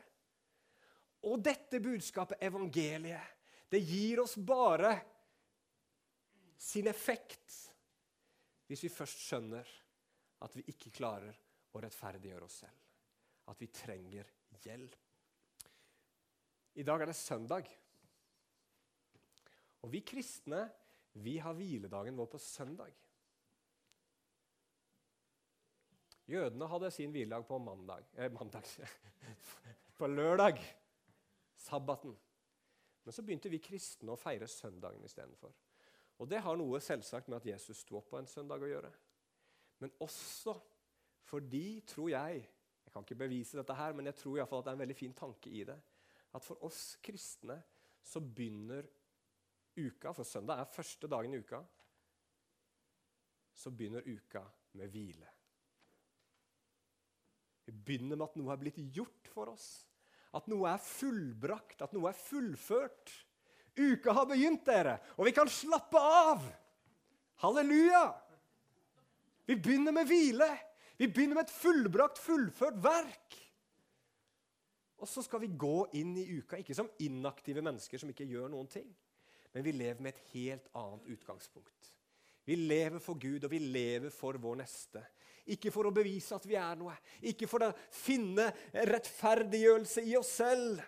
Og 1.27 1.41
dette 1.43 1.81
budskapet, 1.83 2.39
evangeliet, 2.45 3.36
det 3.69 3.81
gir 3.83 4.21
oss 4.23 4.37
bare 4.37 4.93
sin 6.59 6.87
effekt 6.87 7.57
hvis 8.67 8.85
vi 8.87 8.91
først 8.91 9.23
skjønner 9.27 9.73
at 10.47 10.57
vi 10.57 10.65
ikke 10.73 10.93
klarer 10.95 11.37
å 11.75 11.83
rettferdiggjøre 11.83 12.47
oss 12.47 12.61
selv. 12.65 12.85
At 13.47 13.61
vi 13.63 13.69
trenger 13.71 14.27
hjelp. 14.65 14.97
I 16.77 16.85
dag 16.85 17.03
er 17.03 17.11
det 17.11 17.17
søndag. 17.17 17.69
Og 19.87 19.93
vi 19.93 20.03
kristne 20.05 20.67
vi 21.25 21.39
har 21.41 21.57
hviledagen 21.57 22.17
vår 22.19 22.29
på 22.35 22.41
søndag. 22.43 22.93
Jødene 26.27 26.69
hadde 26.69 26.91
sin 26.91 27.13
hviledag 27.15 27.47
på 27.47 27.59
mandag, 27.63 28.05
eh, 28.19 28.33
mandag 28.33 28.67
På 29.97 30.07
lørdag. 30.11 30.59
Sabbaten. 31.57 32.17
Men 33.07 33.15
så 33.15 33.23
begynte 33.23 33.51
vi 33.53 33.63
kristne 33.63 34.11
å 34.11 34.19
feire 34.19 34.49
søndagen 34.51 35.05
istedenfor. 35.07 35.53
Og 36.19 36.27
det 36.27 36.41
har 36.43 36.57
noe 36.59 36.81
selvsagt 36.83 37.29
med 37.31 37.39
at 37.39 37.47
Jesus 37.53 37.85
sto 37.85 38.01
opp 38.01 38.09
på 38.11 38.19
en 38.19 38.27
søndag 38.27 38.65
å 38.65 38.71
gjøre. 38.71 38.91
Men 39.79 39.93
også 40.03 40.57
fordi, 41.27 41.83
tror 41.87 42.11
jeg 42.11 42.45
Jeg 42.87 42.93
kan 42.95 43.03
ikke 43.03 43.19
bevise 43.19 43.59
dette 43.59 43.75
her, 43.75 43.93
men 43.93 44.07
jeg 44.07 44.15
tror 44.15 44.37
i 44.37 44.39
hvert 44.39 44.49
fall 44.49 44.61
at 44.63 44.67
det 44.69 44.71
er 44.71 44.77
en 44.77 44.83
veldig 44.85 44.95
fin 44.97 45.15
tanke 45.19 45.51
i 45.51 45.65
det. 45.67 45.75
At 46.39 46.45
for 46.45 46.63
oss 46.65 46.97
kristne 47.03 47.57
så 48.01 48.23
begynner 48.23 48.87
uka, 49.77 50.13
for 50.15 50.23
søndag 50.23 50.63
er 50.63 50.71
første 50.71 51.11
dagen 51.11 51.35
i 51.35 51.41
uka, 51.43 51.59
så 53.53 53.73
begynner 53.75 54.07
uka 54.07 54.45
med 54.79 54.95
hvile. 54.95 55.29
Vi 57.67 57.75
begynner 57.75 58.17
med 58.17 58.29
at 58.29 58.39
noe 58.39 58.55
er 58.55 58.63
blitt 58.63 58.79
gjort 58.95 59.29
for 59.35 59.51
oss. 59.51 59.69
At 60.37 60.49
noe 60.53 60.69
er 60.69 60.83
fullbrakt, 60.83 61.81
at 61.83 61.95
noe 61.97 62.11
er 62.11 62.19
fullført. 62.19 63.15
Uka 63.77 64.13
har 64.17 64.29
begynt, 64.29 64.65
dere, 64.69 64.99
og 65.17 65.29
vi 65.29 65.35
kan 65.37 65.49
slappe 65.53 66.01
av. 66.01 66.45
Halleluja! 67.43 68.05
Vi 69.47 69.57
begynner 69.57 69.95
med 69.95 70.09
hvile. 70.09 70.49
Vi 70.97 71.09
begynner 71.09 71.39
med 71.39 71.47
et 71.47 71.55
fullbrakt, 71.55 72.21
fullført 72.21 72.79
verk. 72.83 73.37
Og 74.97 75.09
så 75.09 75.23
skal 75.25 75.43
vi 75.43 75.53
gå 75.53 75.87
inn 75.99 76.15
i 76.17 76.25
uka, 76.39 76.59
ikke 76.61 76.77
som 76.77 76.89
inaktive 77.05 77.63
mennesker 77.65 78.01
som 78.01 78.11
ikke 78.11 78.29
gjør 78.29 78.49
noen 78.53 78.69
ting, 78.73 78.89
men 79.53 79.65
vi 79.65 79.75
lever 79.77 80.01
med 80.01 80.15
et 80.15 80.31
helt 80.33 80.71
annet 80.77 81.11
utgangspunkt. 81.13 81.93
Vi 82.47 82.57
lever 82.57 83.03
for 83.03 83.19
Gud, 83.21 83.45
og 83.45 83.53
vi 83.53 83.61
lever 83.61 84.13
for 84.15 84.39
vår 84.41 84.61
neste. 84.63 85.03
Ikke 85.55 85.71
for 85.71 85.87
å 85.87 85.95
bevise 85.95 86.35
at 86.35 86.47
vi 86.49 86.57
er 86.59 86.79
noe, 86.79 86.95
ikke 87.31 87.47
for 87.47 87.69
å 87.69 87.75
finne 87.95 88.49
rettferdiggjørelse 88.75 90.03
i 90.03 90.17
oss 90.19 90.33
selv. 90.41 90.81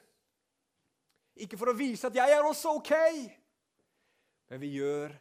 Ikke 1.38 1.59
for 1.61 1.71
å 1.71 1.77
vise 1.79 2.09
at 2.09 2.14
'jeg 2.14 2.31
er 2.35 2.42
også 2.42 2.75
ok'. 2.81 3.31
Men 4.51 4.61
vi 4.61 4.75
gjør 4.81 5.14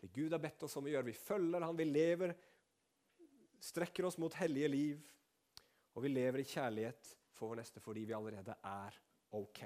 det 0.00 0.12
Gud 0.12 0.32
har 0.32 0.40
bedt 0.40 0.62
oss 0.62 0.76
om 0.76 0.84
å 0.84 0.88
gjøre. 0.88 1.10
Vi 1.10 1.12
følger 1.12 1.60
Han, 1.60 1.76
vi 1.76 1.84
lever, 1.84 2.34
strekker 3.60 4.06
oss 4.08 4.18
mot 4.18 4.34
hellige 4.34 4.68
liv. 4.68 5.00
Og 5.94 6.02
vi 6.02 6.08
lever 6.08 6.40
i 6.40 6.48
kjærlighet 6.48 7.16
for 7.34 7.48
vår 7.50 7.60
neste 7.60 7.80
fordi 7.80 8.04
vi 8.08 8.16
allerede 8.16 8.56
er 8.64 8.96
ok. 9.36 9.60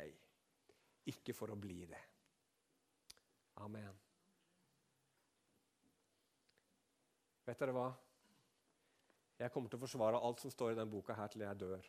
Ikke 1.06 1.34
for 1.36 1.52
å 1.52 1.56
bli 1.60 1.84
det. 1.86 2.00
Amen. 3.62 3.94
Vet 7.44 7.60
dere 7.60 7.76
hva? 7.76 7.90
Jeg 9.44 9.52
kommer 9.52 9.68
til 9.68 9.76
å 9.76 9.84
forsvare 9.84 10.20
alt 10.24 10.40
som 10.40 10.52
står 10.52 10.72
i 10.72 10.76
denne 10.78 10.88
boka 10.88 11.16
her 11.18 11.28
til 11.28 11.44
jeg 11.44 11.60
dør. 11.60 11.88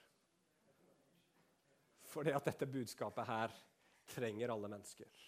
Fordi 2.11 2.33
at 2.35 2.49
dette 2.49 2.67
budskapet 2.67 3.27
her 3.29 3.53
trenger 4.11 4.51
alle 4.51 4.71
mennesker. 4.71 5.21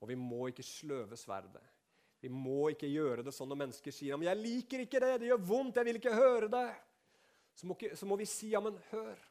Og 0.00 0.08
vi 0.08 0.16
må 0.18 0.46
ikke 0.48 0.64
sløve 0.64 1.18
sverdet. 1.20 1.64
Vi 2.22 2.30
må 2.32 2.70
ikke 2.72 2.88
gjøre 2.88 3.24
det 3.26 3.34
sånn 3.34 3.50
når 3.50 3.60
mennesker 3.64 3.94
sier 3.94 4.16
men 4.16 4.28
'jeg 4.28 4.38
liker 4.38 4.84
ikke 4.84 5.00
det, 5.02 5.12
det 5.20 5.28
gjør 5.28 5.44
vondt, 5.46 5.76
jeg 5.76 5.84
vil 5.84 5.98
ikke 6.00 6.14
høre 6.14 6.48
det'. 6.48 6.74
Så 7.54 7.66
må, 7.66 7.74
ikke, 7.74 7.96
så 7.96 8.06
må 8.06 8.16
vi 8.16 8.26
si 8.26 8.48
'ja, 8.48 8.60
men 8.60 8.78
hør'. 8.90 9.28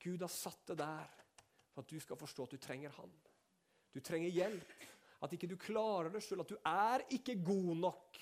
Gud 0.00 0.20
har 0.20 0.32
satt 0.32 0.66
det 0.66 0.78
der 0.78 1.08
for 1.74 1.82
at 1.82 1.90
du 1.90 2.00
skal 2.00 2.16
forstå 2.16 2.42
at 2.42 2.50
du 2.50 2.56
trenger 2.56 2.90
Han. 2.90 3.12
Du 3.92 4.00
trenger 4.00 4.30
hjelp. 4.30 4.72
At 5.22 5.32
ikke 5.32 5.48
du 5.48 5.56
klarer 5.56 6.08
det 6.12 6.22
sjøl. 6.22 6.40
At 6.40 6.48
du 6.48 6.56
er 6.64 7.04
ikke 7.10 7.34
god 7.44 7.76
nok. 7.76 8.18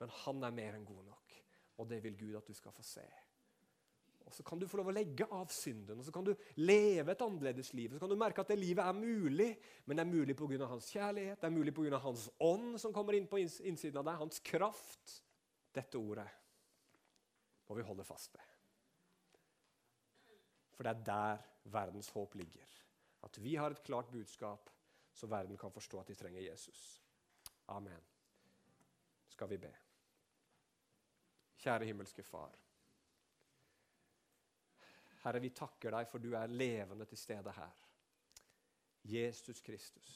Men 0.00 0.12
han 0.24 0.44
er 0.44 0.50
mer 0.50 0.74
enn 0.74 0.84
god 0.84 1.04
nok. 1.04 1.19
Og 1.80 1.88
det 1.88 2.02
vil 2.04 2.18
Gud 2.20 2.36
at 2.38 2.46
du 2.46 2.56
skal 2.56 2.74
få 2.76 2.84
se. 2.84 3.06
Og 4.30 4.34
Så 4.34 4.44
kan 4.46 4.60
du 4.60 4.66
få 4.68 4.78
lov 4.78 4.92
å 4.92 4.94
legge 4.94 5.26
av 5.34 5.50
synden 5.50 5.98
og 5.98 6.06
så 6.06 6.12
kan 6.14 6.26
du 6.26 6.30
leve 6.60 7.10
et 7.10 7.22
annerledes 7.24 7.72
liv. 7.74 7.90
Så 7.90 7.98
kan 7.98 8.12
du 8.12 8.18
merke 8.20 8.44
at 8.44 8.52
det 8.52 8.60
livet 8.60 8.84
er 8.84 8.94
mulig, 8.94 9.48
men 9.86 9.98
det 9.98 10.04
er 10.04 10.12
mulig 10.12 10.36
pga. 10.38 10.68
hans 10.70 10.90
kjærlighet, 10.92 11.40
det 11.40 11.48
er 11.48 11.56
mulig 11.56 11.74
pga. 11.74 11.98
hans 11.98 12.28
ånd 12.38 12.78
som 12.78 12.92
kommer 12.92 13.18
inn 13.18 13.26
på 13.26 13.40
innsiden 13.40 13.98
av 13.98 14.06
deg, 14.06 14.20
hans 14.20 14.38
kraft. 14.38 15.16
Dette 15.74 15.98
ordet 15.98 16.28
må 17.66 17.74
vi 17.74 17.82
holde 17.82 18.06
fast 18.06 18.34
ved. 18.34 18.46
For 20.76 20.86
det 20.86 20.94
er 20.94 21.04
der 21.10 21.44
verdens 21.64 22.08
håp 22.14 22.34
ligger. 22.34 22.70
At 23.26 23.36
vi 23.42 23.56
har 23.56 23.70
et 23.70 23.82
klart 23.82 24.10
budskap, 24.12 24.70
så 25.12 25.26
verden 25.26 25.58
kan 25.58 25.72
forstå 25.74 26.00
at 26.00 26.08
de 26.08 26.14
trenger 26.14 26.40
Jesus. 26.40 27.02
Amen. 27.68 28.00
Skal 29.28 29.50
vi 29.50 29.58
be. 29.58 29.74
Kjære 31.60 31.90
himmelske 31.90 32.24
Far. 32.24 32.56
Herre, 35.20 35.40
vi 35.44 35.52
takker 35.52 35.92
deg 35.92 36.08
for 36.08 36.22
du 36.22 36.32
er 36.38 36.52
levende 36.52 37.04
til 37.08 37.20
stede 37.20 37.52
her. 37.52 37.86
Jesus 39.10 39.60
Kristus. 39.64 40.12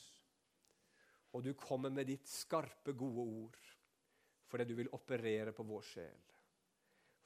Og 1.34 1.44
du 1.44 1.52
kommer 1.58 1.92
med 1.92 2.08
ditt 2.08 2.28
skarpe, 2.30 2.92
gode 2.92 3.24
ord 3.24 3.64
fordi 4.54 4.68
du 4.68 4.76
vil 4.78 4.90
operere 4.94 5.50
på 5.50 5.64
vår 5.66 5.86
sjel. 5.88 6.26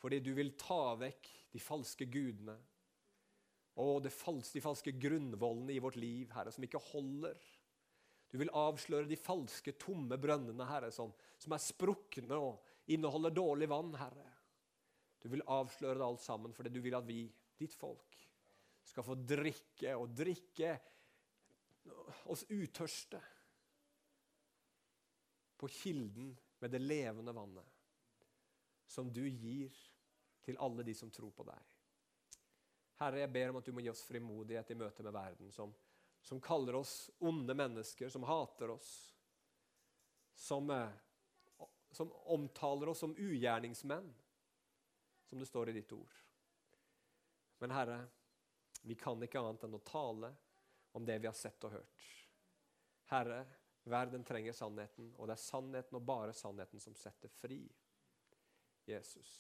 Fordi 0.01 0.21
du 0.25 0.31
vil 0.33 0.55
ta 0.57 0.95
vekk 0.97 1.27
de 1.53 1.61
falske 1.61 2.07
gudene 2.09 2.55
og 3.79 4.01
de 4.07 4.11
falske 4.15 4.95
grunnvollene 4.97 5.75
i 5.75 5.83
vårt 5.83 5.99
liv, 6.01 6.31
Herre, 6.33 6.55
som 6.55 6.65
ikke 6.65 6.81
holder. 6.89 7.37
Du 8.33 8.39
vil 8.41 8.53
avsløre 8.57 9.11
de 9.11 9.19
falske, 9.21 9.77
tomme 9.77 10.17
brønnene, 10.21 10.67
Herre, 10.71 10.89
som, 10.95 11.13
som 11.37 11.55
er 11.55 11.63
sprukne 11.63 12.39
og 12.41 12.65
inneholder 12.95 13.35
dårlig 13.37 13.69
vann, 13.69 13.95
Herre. 14.01 14.27
Du 15.19 15.29
vil 15.29 15.45
avsløre 15.51 15.99
det 15.99 16.07
alt 16.07 16.23
sammen 16.23 16.55
fordi 16.57 16.73
du 16.73 16.81
vil 16.85 16.97
at 16.99 17.07
vi, 17.09 17.25
ditt 17.59 17.75
folk, 17.77 18.17
skal 18.89 19.05
få 19.05 19.19
drikke 19.21 19.97
og 19.99 20.15
drikke 20.17 20.77
oss 22.33 22.45
utørste 22.49 23.21
på 25.59 25.69
kilden 25.69 26.31
med 26.59 26.73
det 26.73 26.81
levende 26.81 27.35
vannet 27.37 27.75
som 28.89 29.13
du 29.13 29.27
gir 29.29 29.75
til 30.45 30.57
alle 30.65 30.83
de 30.83 30.95
som 30.97 31.11
tror 31.13 31.31
på 31.37 31.45
deg. 31.45 31.75
Herre, 32.99 33.21
jeg 33.21 33.33
ber 33.35 33.53
om 33.53 33.59
at 33.61 33.69
du 33.69 33.75
må 33.77 33.83
gi 33.85 33.91
oss 33.93 34.07
frimodighet 34.09 34.73
i 34.73 34.79
møte 34.79 35.05
med 35.05 35.15
verden, 35.15 35.53
som, 35.53 35.75
som 36.25 36.41
kaller 36.43 36.79
oss 36.81 37.11
onde 37.21 37.55
mennesker, 37.55 38.09
som 38.11 38.25
hater 38.27 38.73
oss, 38.75 38.89
som 40.35 40.71
eh, 40.73 40.97
som 41.91 42.13
omtaler 42.13 42.89
oss 42.89 43.03
som 43.05 43.17
ugjerningsmenn, 43.17 44.09
som 45.29 45.39
det 45.39 45.47
står 45.47 45.69
i 45.69 45.77
ditt 45.79 45.93
ord. 45.93 46.15
Men 47.59 47.75
Herre, 47.75 48.03
vi 48.83 48.95
kan 48.95 49.23
ikke 49.23 49.41
annet 49.41 49.65
enn 49.67 49.79
å 49.79 49.85
tale 49.85 50.33
om 50.97 51.07
det 51.07 51.19
vi 51.19 51.29
har 51.29 51.37
sett 51.37 51.65
og 51.67 51.75
hørt. 51.75 52.05
Herre, 53.11 53.43
Verden 53.89 54.25
trenger 54.25 54.53
sannheten, 54.53 55.15
og 55.17 55.29
det 55.29 55.39
er 55.39 55.41
sannheten 55.41 55.97
og 55.97 56.05
bare 56.05 56.35
sannheten 56.37 56.81
som 56.83 56.97
setter 56.99 57.31
fri. 57.33 57.63
Jesus. 58.89 59.31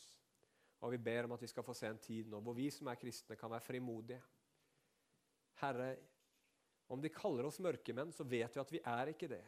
Og 0.85 0.93
vi 0.95 1.01
ber 1.03 1.27
om 1.27 1.35
at 1.37 1.43
vi 1.43 1.51
skal 1.51 1.65
få 1.67 1.75
se 1.77 1.89
en 1.91 2.01
tid 2.01 2.29
nå 2.31 2.41
hvor 2.45 2.57
vi 2.57 2.69
som 2.73 2.89
er 2.89 3.01
kristne, 3.01 3.37
kan 3.37 3.53
være 3.53 3.65
frimodige. 3.65 4.21
Herre, 5.61 5.91
om 6.89 7.01
de 7.03 7.13
kaller 7.13 7.49
oss 7.49 7.61
mørkemenn, 7.61 8.13
så 8.15 8.25
vet 8.25 8.57
vi 8.57 8.63
at 8.63 8.73
vi 8.73 8.81
er 8.81 9.13
ikke 9.13 9.29
det. 9.29 9.45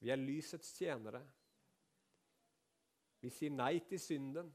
Vi 0.00 0.12
er 0.12 0.20
lysets 0.20 0.70
tjenere. 0.78 1.20
Vi 3.22 3.30
sier 3.30 3.54
nei 3.54 3.76
til 3.86 4.00
synden 4.02 4.50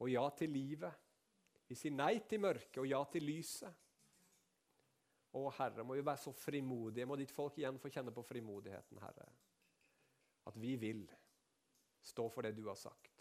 og 0.00 0.08
ja 0.10 0.24
til 0.36 0.52
livet. 0.54 1.06
Vi 1.68 1.76
sier 1.78 1.94
nei 1.94 2.16
til 2.26 2.40
mørket 2.42 2.80
og 2.82 2.88
ja 2.88 3.00
til 3.12 3.26
lyset. 3.28 3.86
Å, 5.30 5.42
Herre, 5.60 5.84
må 5.86 5.94
vi 5.94 6.02
være 6.02 6.18
så 6.18 6.32
frimodige. 6.34 7.06
Må 7.06 7.18
ditt 7.20 7.30
folk 7.30 7.58
igjen 7.60 7.78
få 7.78 7.92
kjenne 7.92 8.14
på 8.14 8.24
frimodigheten, 8.26 8.98
Herre. 9.04 9.28
At 10.50 10.56
vi 10.58 10.74
vil 10.80 11.04
stå 12.02 12.26
for 12.32 12.42
det 12.42 12.56
du 12.56 12.64
har 12.66 12.78
sagt, 12.80 13.20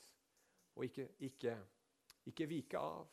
og 0.79 0.85
ikke, 0.87 1.09
ikke, 1.27 1.55
ikke 2.31 2.47
vike 2.47 2.79
av. 2.79 3.09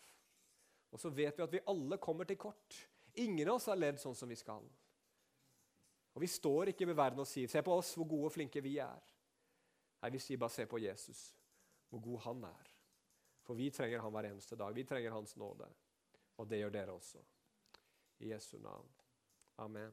Og 0.95 1.01
så 1.03 1.11
vet 1.11 1.37
vi 1.37 1.45
at 1.45 1.53
vi 1.53 1.65
alle 1.69 1.99
kommer 1.99 2.25
til 2.25 2.39
kort. 2.39 2.77
Ingen 3.19 3.49
av 3.49 3.59
oss 3.59 3.67
har 3.69 3.77
levd 3.77 3.99
sånn 4.01 4.17
som 4.17 4.31
vi 4.31 4.39
skal. 4.39 4.65
Og 6.17 6.23
Vi 6.23 6.29
står 6.31 6.71
ikke 6.73 6.87
med 6.89 6.97
verden 6.97 7.21
og 7.21 7.29
sier 7.29 7.49
'se 7.49 7.61
på 7.63 7.73
oss, 7.75 7.95
hvor 7.95 8.09
gode 8.09 8.31
og 8.31 8.33
flinke 8.33 8.63
vi 8.63 8.79
er'. 8.79 9.03
Nei, 10.03 10.11
Vi 10.11 10.19
sier 10.19 10.39
bare 10.39 10.51
'se 10.51 10.67
på 10.67 10.79
Jesus, 10.79 11.36
hvor 11.89 12.01
god 12.01 12.21
han 12.21 12.45
er'. 12.45 12.73
For 13.43 13.55
vi 13.55 13.71
trenger 13.71 14.01
han 14.01 14.13
hver 14.13 14.31
eneste 14.31 14.57
dag. 14.57 14.75
Vi 14.75 14.85
trenger 14.85 15.11
hans 15.11 15.37
nåde. 15.37 15.69
Og 16.37 16.51
det 16.51 16.59
gjør 16.59 16.71
dere 16.71 16.93
også. 16.93 17.23
I 18.19 18.33
Jesu 18.33 18.59
navn. 18.59 18.89
Amen. 19.59 19.93